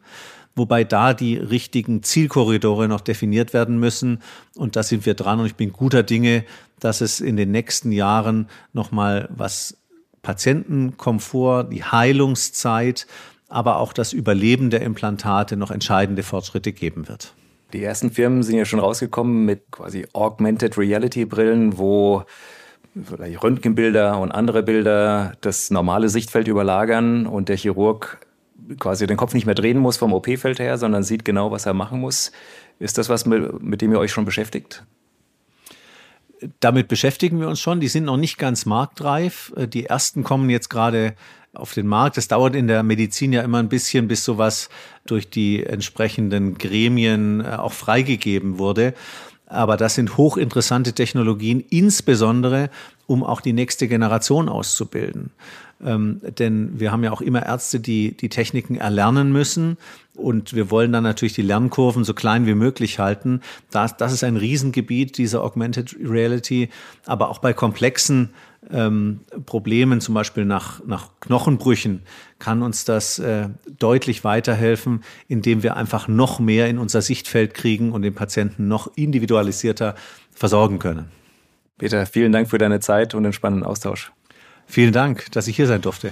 wobei 0.55 0.83
da 0.83 1.13
die 1.13 1.35
richtigen 1.35 2.03
Zielkorridore 2.03 2.87
noch 2.87 3.01
definiert 3.01 3.53
werden 3.53 3.79
müssen. 3.79 4.21
Und 4.55 4.75
da 4.75 4.83
sind 4.83 5.05
wir 5.05 5.13
dran 5.13 5.39
und 5.39 5.45
ich 5.45 5.55
bin 5.55 5.73
guter 5.73 6.03
Dinge, 6.03 6.43
dass 6.79 7.01
es 7.01 7.19
in 7.19 7.37
den 7.37 7.51
nächsten 7.51 7.91
Jahren 7.91 8.47
nochmal 8.73 9.29
was 9.35 9.77
Patientenkomfort, 10.21 11.65
die 11.71 11.83
Heilungszeit, 11.83 13.07
aber 13.49 13.77
auch 13.77 13.93
das 13.93 14.13
Überleben 14.13 14.69
der 14.69 14.81
Implantate 14.81 15.57
noch 15.57 15.69
entscheidende 15.69 16.23
Fortschritte 16.23 16.71
geben 16.71 17.07
wird. 17.07 17.33
Die 17.73 17.83
ersten 17.83 18.11
Firmen 18.11 18.43
sind 18.43 18.57
ja 18.57 18.65
schon 18.65 18.79
rausgekommen 18.79 19.45
mit 19.45 19.71
quasi 19.71 20.05
Augmented 20.13 20.77
Reality 20.77 21.25
Brillen, 21.25 21.77
wo 21.77 22.23
Röntgenbilder 22.95 24.19
und 24.19 24.31
andere 24.31 24.61
Bilder 24.61 25.33
das 25.41 25.71
normale 25.71 26.09
Sichtfeld 26.09 26.47
überlagern 26.47 27.25
und 27.25 27.49
der 27.49 27.57
Chirurg 27.57 28.19
quasi 28.79 29.07
den 29.07 29.17
Kopf 29.17 29.33
nicht 29.33 29.45
mehr 29.45 29.55
drehen 29.55 29.79
muss 29.79 29.97
vom 29.97 30.13
OP-Feld 30.13 30.59
her, 30.59 30.77
sondern 30.77 31.03
sieht 31.03 31.25
genau, 31.25 31.51
was 31.51 31.65
er 31.65 31.73
machen 31.73 31.99
muss. 31.99 32.31
Ist 32.79 32.97
das 32.97 33.09
was, 33.09 33.25
mit, 33.25 33.81
dem 33.81 33.91
ihr 33.91 33.99
euch 33.99 34.11
schon 34.11 34.25
beschäftigt? 34.25 34.83
Damit 36.59 36.87
beschäftigen 36.87 37.39
wir 37.39 37.47
uns 37.47 37.59
schon. 37.59 37.79
Die 37.79 37.87
sind 37.87 38.05
noch 38.05 38.17
nicht 38.17 38.37
ganz 38.37 38.65
marktreif. 38.65 39.53
Die 39.57 39.85
ersten 39.85 40.23
kommen 40.23 40.49
jetzt 40.49 40.69
gerade 40.69 41.15
auf 41.53 41.73
den 41.73 41.87
Markt. 41.87 42.17
Es 42.17 42.27
dauert 42.27 42.55
in 42.55 42.67
der 42.67 42.83
Medizin 42.83 43.31
ja 43.31 43.41
immer 43.41 43.59
ein 43.59 43.69
bisschen, 43.69 44.07
bis 44.07 44.25
sowas 44.25 44.69
durch 45.05 45.29
die 45.29 45.63
entsprechenden 45.63 46.57
Gremien 46.57 47.41
äh, 47.41 47.55
auch 47.55 47.73
freigegeben 47.73 48.57
wurde. 48.57 48.93
Aber 49.45 49.77
das 49.77 49.95
sind 49.95 50.17
hochinteressante 50.17 50.93
Technologien, 50.93 51.63
insbesondere 51.69 52.69
um 53.05 53.23
auch 53.23 53.39
die 53.39 53.53
nächste 53.53 53.87
Generation 53.87 54.49
auszubilden. 54.49 55.31
Ähm, 55.85 56.21
denn 56.37 56.79
wir 56.79 56.91
haben 56.91 57.03
ja 57.03 57.11
auch 57.11 57.21
immer 57.21 57.45
Ärzte, 57.45 57.79
die 57.79 58.15
die 58.15 58.29
Techniken 58.29 58.75
erlernen 58.75 59.31
müssen. 59.31 59.77
Und 60.15 60.53
wir 60.53 60.69
wollen 60.69 60.91
dann 60.91 61.03
natürlich 61.03 61.33
die 61.33 61.41
Lernkurven 61.41 62.03
so 62.03 62.13
klein 62.13 62.45
wie 62.45 62.53
möglich 62.53 62.99
halten. 62.99 63.41
Das, 63.71 63.97
das 63.97 64.13
ist 64.13 64.23
ein 64.23 64.37
Riesengebiet 64.37 65.17
dieser 65.17 65.43
Augmented 65.43 65.95
Reality. 66.03 66.69
Aber 67.05 67.29
auch 67.29 67.39
bei 67.39 67.53
komplexen 67.53 68.29
ähm, 68.71 69.21
Problemen, 69.45 70.01
zum 70.01 70.13
Beispiel 70.13 70.45
nach, 70.45 70.83
nach 70.85 71.09
Knochenbrüchen, 71.19 72.01
kann 72.39 72.61
uns 72.61 72.85
das 72.85 73.19
äh, 73.19 73.49
deutlich 73.79 74.23
weiterhelfen, 74.23 75.03
indem 75.27 75.63
wir 75.63 75.75
einfach 75.75 76.07
noch 76.07 76.39
mehr 76.39 76.67
in 76.67 76.77
unser 76.77 77.01
Sichtfeld 77.01 77.53
kriegen 77.53 77.91
und 77.91 78.03
den 78.03 78.13
Patienten 78.13 78.67
noch 78.67 78.91
individualisierter 78.95 79.95
versorgen 80.31 80.79
können. 80.79 81.07
Peter, 81.77 82.05
vielen 82.05 82.31
Dank 82.31 82.49
für 82.49 82.57
deine 82.57 82.79
Zeit 82.79 83.15
und 83.15 83.23
den 83.23 83.33
spannenden 83.33 83.65
Austausch. 83.65 84.11
Vielen 84.65 84.93
Dank, 84.93 85.31
dass 85.31 85.47
ich 85.47 85.55
hier 85.55 85.67
sein 85.67 85.81
durfte. 85.81 86.11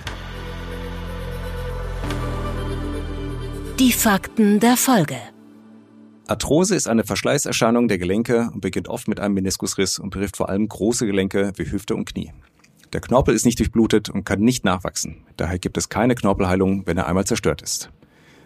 Die 3.79 3.91
Fakten 3.91 4.59
der 4.59 4.77
Folge. 4.77 5.17
Arthrose 6.27 6.75
ist 6.75 6.87
eine 6.87 7.03
Verschleißerscheinung 7.03 7.87
der 7.87 7.97
Gelenke 7.97 8.49
und 8.53 8.61
beginnt 8.61 8.87
oft 8.87 9.07
mit 9.07 9.19
einem 9.19 9.33
Meniskusriss 9.33 9.99
und 9.99 10.11
betrifft 10.11 10.37
vor 10.37 10.49
allem 10.49 10.67
große 10.67 11.05
Gelenke 11.05 11.51
wie 11.57 11.69
Hüfte 11.69 11.95
und 11.95 12.05
Knie. 12.05 12.31
Der 12.93 13.01
Knorpel 13.01 13.33
ist 13.33 13.45
nicht 13.45 13.59
durchblutet 13.59 14.09
und 14.09 14.25
kann 14.25 14.41
nicht 14.41 14.65
nachwachsen. 14.65 15.25
Daher 15.37 15.59
gibt 15.59 15.77
es 15.77 15.89
keine 15.89 16.15
Knorpelheilung, 16.15 16.85
wenn 16.85 16.97
er 16.97 17.07
einmal 17.07 17.25
zerstört 17.25 17.61
ist. 17.61 17.89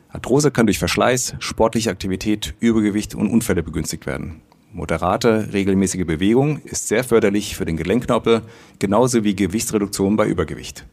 Arthrose 0.10 0.52
kann 0.52 0.68
durch 0.68 0.80
Verschleiß, 0.80 1.36
sportliche 1.39 1.89
Aktivität, 1.89 2.56
Übergewicht 2.60 3.15
und 3.15 3.30
Unfälle 3.30 3.63
begünstigt 3.63 4.06
werden. 4.06 4.41
Moderate, 4.76 5.54
regelmäßige 5.54 6.06
Bewegung 6.06 6.60
ist 6.66 6.90
sehr 6.90 7.06
förderlich 7.06 7.56
für 7.56 7.64
den 7.64 7.78
Gelenkknorpel, 7.78 8.42
genauso 8.78 9.24
wie 9.24 9.34
Gewichtsreduktion 9.34 10.18
bei 10.18 10.28
Übergewicht. 10.28 10.86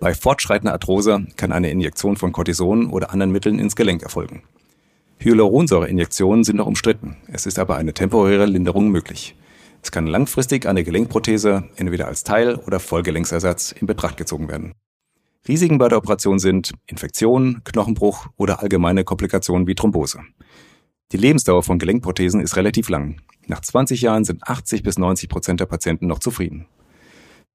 Bei 0.00 0.12
fortschreitender 0.12 0.72
Arthrose 0.72 1.24
kann 1.36 1.52
eine 1.52 1.70
Injektion 1.70 2.16
von 2.16 2.32
Cortison 2.32 2.90
oder 2.90 3.12
anderen 3.12 3.30
Mitteln 3.30 3.60
ins 3.60 3.76
Gelenk 3.76 4.02
erfolgen. 4.02 4.42
Hyaluronsäureinjektionen 5.20 6.42
sind 6.42 6.56
noch 6.56 6.66
umstritten. 6.66 7.16
Es 7.28 7.46
ist 7.46 7.60
aber 7.60 7.76
eine 7.76 7.94
temporäre 7.94 8.46
Linderung 8.46 8.88
möglich. 8.88 9.36
Es 9.84 9.92
kann 9.92 10.08
langfristig 10.08 10.66
eine 10.66 10.82
Gelenkprothese 10.82 11.62
entweder 11.76 12.08
als 12.08 12.24
Teil- 12.24 12.56
oder 12.56 12.80
Vollgelenksersatz 12.80 13.70
in 13.70 13.86
Betracht 13.86 14.16
gezogen 14.16 14.48
werden. 14.48 14.72
Risiken 15.46 15.78
bei 15.78 15.86
der 15.86 15.98
Operation 15.98 16.40
sind 16.40 16.72
Infektionen, 16.88 17.62
Knochenbruch 17.62 18.26
oder 18.36 18.60
allgemeine 18.60 19.04
Komplikationen 19.04 19.68
wie 19.68 19.76
Thrombose. 19.76 20.22
Die 21.12 21.18
Lebensdauer 21.18 21.62
von 21.62 21.78
Gelenkprothesen 21.78 22.40
ist 22.40 22.56
relativ 22.56 22.88
lang. 22.88 23.20
Nach 23.46 23.60
20 23.60 24.00
Jahren 24.00 24.24
sind 24.24 24.42
80 24.42 24.82
bis 24.82 24.98
90 24.98 25.28
Prozent 25.28 25.60
der 25.60 25.66
Patienten 25.66 26.08
noch 26.08 26.18
zufrieden. 26.18 26.66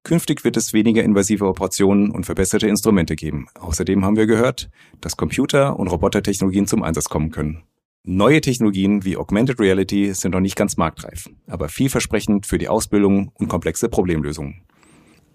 Künftig 0.04 0.46
wird 0.46 0.56
es 0.56 0.72
weniger 0.72 1.04
invasive 1.04 1.46
Operationen 1.46 2.12
und 2.12 2.26
verbesserte 2.26 2.70
Instrumente 2.70 3.18
geben. 3.18 3.48
Außerdem 3.60 4.06
haben 4.06 4.16
wir 4.16 4.26
gehört, 4.26 4.70
dass 5.02 5.18
Computer- 5.18 5.78
und 5.78 5.90
Robotertechnologien 5.90 6.66
zum 6.66 6.82
Einsatz 6.82 7.10
kommen 7.10 7.32
können. 7.32 7.64
Neue 8.04 8.40
Technologien 8.40 9.04
wie 9.04 9.18
Augmented 9.18 9.60
Reality 9.60 10.14
sind 10.14 10.32
noch 10.32 10.40
nicht 10.40 10.56
ganz 10.56 10.78
marktreif, 10.78 11.30
aber 11.46 11.68
vielversprechend 11.68 12.48
für 12.48 12.58
die 12.58 12.70
Ausbildung 12.70 13.32
und 13.36 13.50
komplexe 13.50 13.90
Problemlösungen. 13.90 14.64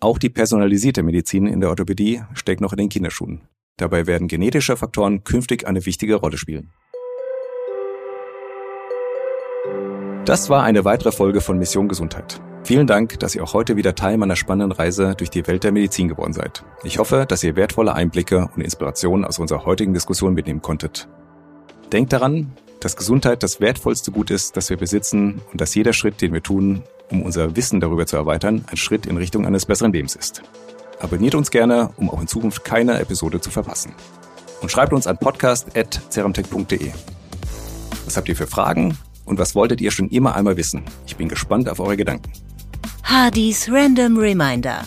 Auch 0.01 0.19
die 0.19 0.31
personalisierte 0.31 1.03
Medizin 1.03 1.47
in 1.47 1.61
der 1.61 1.69
Orthopädie 1.69 2.23
steckt 2.33 2.63
noch 2.63 2.73
in 2.73 2.79
den 2.79 2.89
Kinderschuhen. 2.89 3.43
Dabei 3.77 4.07
werden 4.07 4.27
genetische 4.27 4.77
Faktoren 4.77 5.23
künftig 5.23 5.67
eine 5.67 5.85
wichtige 5.85 6.15
Rolle 6.15 6.39
spielen. 6.39 6.73
Das 10.27 10.51
war 10.51 10.65
eine 10.65 10.85
weitere 10.85 11.13
Folge 11.13 11.41
von 11.41 11.57
Mission 11.57 11.87
Gesundheit. 11.87 12.41
Vielen 12.65 12.89
Dank, 12.89 13.21
dass 13.21 13.37
ihr 13.37 13.45
auch 13.45 13.55
heute 13.55 13.77
wieder 13.77 13.95
Teil 13.95 14.17
meiner 14.17 14.35
spannenden 14.35 14.73
Reise 14.73 15.15
durch 15.17 15.31
die 15.31 15.47
Welt 15.47 15.63
der 15.63 15.71
Medizin 15.71 16.09
geworden 16.09 16.33
seid. 16.33 16.65
Ich 16.83 16.99
hoffe, 16.99 17.27
dass 17.29 17.45
ihr 17.45 17.55
wertvolle 17.55 17.95
Einblicke 17.95 18.49
und 18.57 18.61
Inspirationen 18.61 19.25
aus 19.25 19.39
unserer 19.39 19.65
heutigen 19.65 19.95
Diskussion 19.95 20.35
mitnehmen 20.35 20.63
konntet. 20.63 21.07
Denkt 21.93 22.13
daran, 22.13 22.51
dass 22.81 22.97
Gesundheit 22.97 23.45
das 23.45 23.61
wertvollste 23.61 24.11
Gut 24.11 24.33
ist, 24.33 24.57
das 24.57 24.69
wir 24.69 24.77
besitzen 24.77 25.43
und 25.53 25.61
dass 25.61 25.77
jeder 25.77 25.93
Schritt, 25.93 26.21
den 26.21 26.33
wir 26.33 26.43
tun, 26.43 26.83
um 27.09 27.23
unser 27.23 27.55
Wissen 27.55 27.79
darüber 27.79 28.05
zu 28.05 28.17
erweitern, 28.17 28.65
ein 28.69 28.77
Schritt 28.77 29.07
in 29.07 29.19
Richtung 29.19 29.47
eines 29.47 29.65
besseren 29.65 29.93
Lebens 29.93 30.17
ist. 30.17 30.43
Abonniert 30.99 31.37
uns 31.37 31.53
gerne, 31.53 31.91
um 31.99 32.11
auch 32.11 32.21
in 32.21 32.27
Zukunft 32.27 32.65
keine 32.65 32.99
Episode 32.99 33.41
zu 33.41 33.53
verpassen. 33.53 33.93
Und 34.61 34.73
schreibt 34.73 34.93
uns 34.93 35.07
an 35.07 35.19
podcast.ceramtech.de. 35.19 36.91
Was 38.07 38.17
habt 38.17 38.29
ihr 38.29 38.35
für 38.35 38.49
Fragen 38.49 38.99
und 39.27 39.39
was 39.39 39.55
wolltet 39.55 39.83
ihr 39.83 39.91
schon 39.91 40.09
immer 40.09 40.35
einmal 40.35 40.57
wissen? 40.57 40.83
Ich 41.07 41.17
bin 41.17 41.29
gespannt 41.29 41.69
auf 41.69 41.81
eure 41.81 41.99
Gedanken. 41.99 42.33
Hardys 43.03 43.69
Random 43.71 44.17
Reminder. 44.17 44.83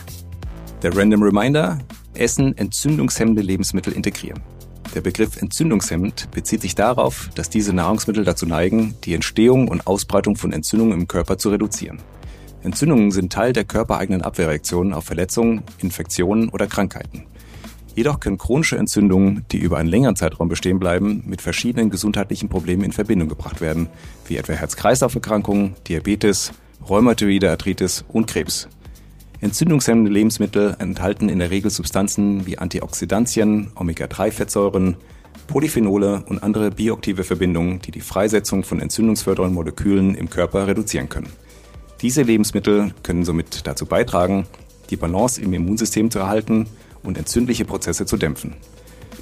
Der 0.82 0.96
Random 0.96 1.22
Reminder, 1.22 1.78
Essen 2.16 2.58
entzündungshemmende 2.58 3.42
Lebensmittel 3.42 3.94
integrieren. 3.94 4.42
Der 4.96 5.02
Begriff 5.02 5.40
entzündungshemmend 5.40 6.32
bezieht 6.32 6.62
sich 6.62 6.74
darauf, 6.74 7.30
dass 7.36 7.50
diese 7.50 7.74
Nahrungsmittel 7.74 8.24
dazu 8.24 8.48
neigen, 8.48 8.96
die 9.04 9.14
Entstehung 9.14 9.68
und 9.68 9.86
Ausbreitung 9.86 10.36
von 10.36 10.52
Entzündungen 10.52 11.00
im 11.00 11.08
Körper 11.08 11.38
zu 11.38 11.50
reduzieren. 11.50 12.00
Entzündungen 12.64 13.12
sind 13.12 13.32
Teil 13.32 13.54
der 13.54 13.66
körpereigenen 13.66 14.22
Abwehrreaktionen 14.22 14.94
auf 14.94 15.06
Verletzungen, 15.06 15.64
Infektionen 15.78 16.50
oder 16.50 16.68
Krankheiten. 16.68 17.26
Jedoch 17.96 18.20
können 18.20 18.38
chronische 18.38 18.78
Entzündungen, 18.78 19.46
die 19.52 19.58
über 19.58 19.78
einen 19.78 19.90
längeren 19.90 20.16
Zeitraum 20.16 20.48
bestehen 20.48 20.80
bleiben, 20.80 21.24
mit 21.26 21.42
verschiedenen 21.42 21.90
gesundheitlichen 21.90 22.50
Problemen 22.50 22.84
in 22.84 22.92
Verbindung 22.92 23.30
gebracht 23.30 23.62
werden, 23.62 23.88
wie 24.28 24.38
etwa 24.38 24.54
Herz-Kreislauf-Erkrankungen, 24.54 25.76
Diabetes, 25.88 26.52
rheumatoide 26.88 27.50
Arthritis 27.50 28.06
und 28.08 28.28
Krebs. 28.28 28.70
Entzündungshemmende 29.42 30.12
Lebensmittel 30.12 30.76
enthalten 30.80 31.30
in 31.30 31.40
der 31.40 31.50
Regel 31.50 31.72
Substanzen 31.72 32.46
wie 32.46 32.58
Antioxidantien, 32.58 33.72
Omega-3-Fettsäuren, 33.76 34.98
Polyphenole 35.48 36.24
und 36.28 36.44
andere 36.44 36.72
bioaktive 36.72 37.24
Verbindungen, 37.24 37.82
die 37.82 37.92
die 37.92 38.02
Freisetzung 38.02 38.64
von 38.64 38.80
entzündungsfördernden 38.80 39.56
Molekülen 39.56 40.14
im 40.14 40.30
Körper 40.30 40.68
reduzieren 40.68 41.10
können. 41.10 41.30
Diese 42.02 42.22
Lebensmittel 42.22 42.94
können 43.02 43.26
somit 43.26 43.66
dazu 43.66 43.86
beitragen, 43.86 44.46
die 44.90 44.96
Balance 44.96 45.42
im 45.42 45.54
Immunsystem 45.54 46.12
zu 46.12 46.20
erhalten 46.20 46.68
und 47.04 47.18
entzündliche 47.18 47.66
Prozesse 47.66 48.06
zu 48.06 48.18
dämpfen. 48.18 48.56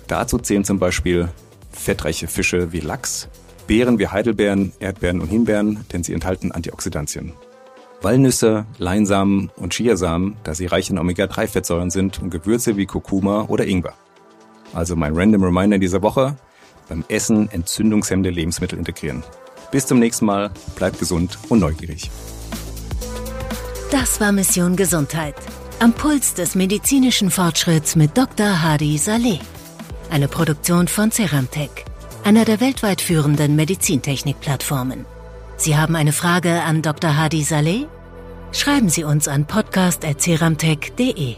Dazu 0.08 0.38
zählen 0.38 0.64
zum 0.64 0.80
Beispiel 0.80 1.30
fettreiche 1.72 2.28
Fische 2.28 2.72
wie 2.72 2.80
Lachs, 2.80 3.30
Beeren 3.68 4.00
wie 4.00 4.08
Heidelbeeren, 4.08 4.72
Erdbeeren 4.80 5.20
und 5.20 5.28
Himbeeren, 5.28 5.86
denn 5.92 6.04
sie 6.04 6.14
enthalten 6.14 6.52
Antioxidantien. 6.52 7.34
Walnüsse, 8.02 8.66
Leinsamen 8.78 9.50
und 9.56 9.74
Chiasamen, 9.74 10.38
da 10.44 10.54
sie 10.54 10.68
reich 10.68 10.90
in 10.90 11.00
Omega-3-Fettsäuren 11.00 11.90
sind 11.90 12.22
und 12.22 12.30
Gewürze 12.30 12.78
wie 12.78 12.86
Kurkuma 12.86 13.46
oder 13.48 13.66
Ingwer. 13.66 13.94
Also 14.74 14.96
mein 14.96 15.16
Random 15.16 15.44
Reminder 15.44 15.80
dieser 15.80 16.02
Woche, 16.02 16.38
beim 16.88 17.04
Essen 17.10 17.50
entzündungshemmende 17.52 18.30
Lebensmittel 18.30 18.78
integrieren. 18.78 19.24
Bis 19.72 19.86
zum 19.86 20.00
nächsten 20.00 20.26
Mal, 20.26 20.52
bleibt 20.76 21.00
gesund 21.00 21.38
und 21.50 21.60
neugierig. 21.60 22.10
Das 23.92 24.22
war 24.22 24.32
Mission 24.32 24.76
Gesundheit. 24.76 25.36
Am 25.80 25.94
Puls 25.94 26.34
des 26.34 26.56
medizinischen 26.56 27.30
Fortschritts 27.30 27.96
mit 27.96 28.18
Dr. 28.18 28.64
Hadi 28.64 28.98
Saleh. 28.98 29.40
Eine 30.10 30.28
Produktion 30.28 30.88
von 30.88 31.12
Ceramtech, 31.12 31.70
einer 32.24 32.46
der 32.46 32.60
weltweit 32.60 33.00
führenden 33.00 33.56
Medizintechnik-Plattformen. 33.56 35.06
Sie 35.56 35.78
haben 35.78 35.96
eine 35.96 36.14
Frage 36.14 36.64
an 36.64 36.82
Dr. 36.82 37.16
Hadi 37.16 37.44
Saleh? 37.44 37.86
Schreiben 38.52 38.90
Sie 38.90 39.04
uns 39.04 39.28
an 39.28 39.46
podcast.ceramtech.de. 39.46 41.36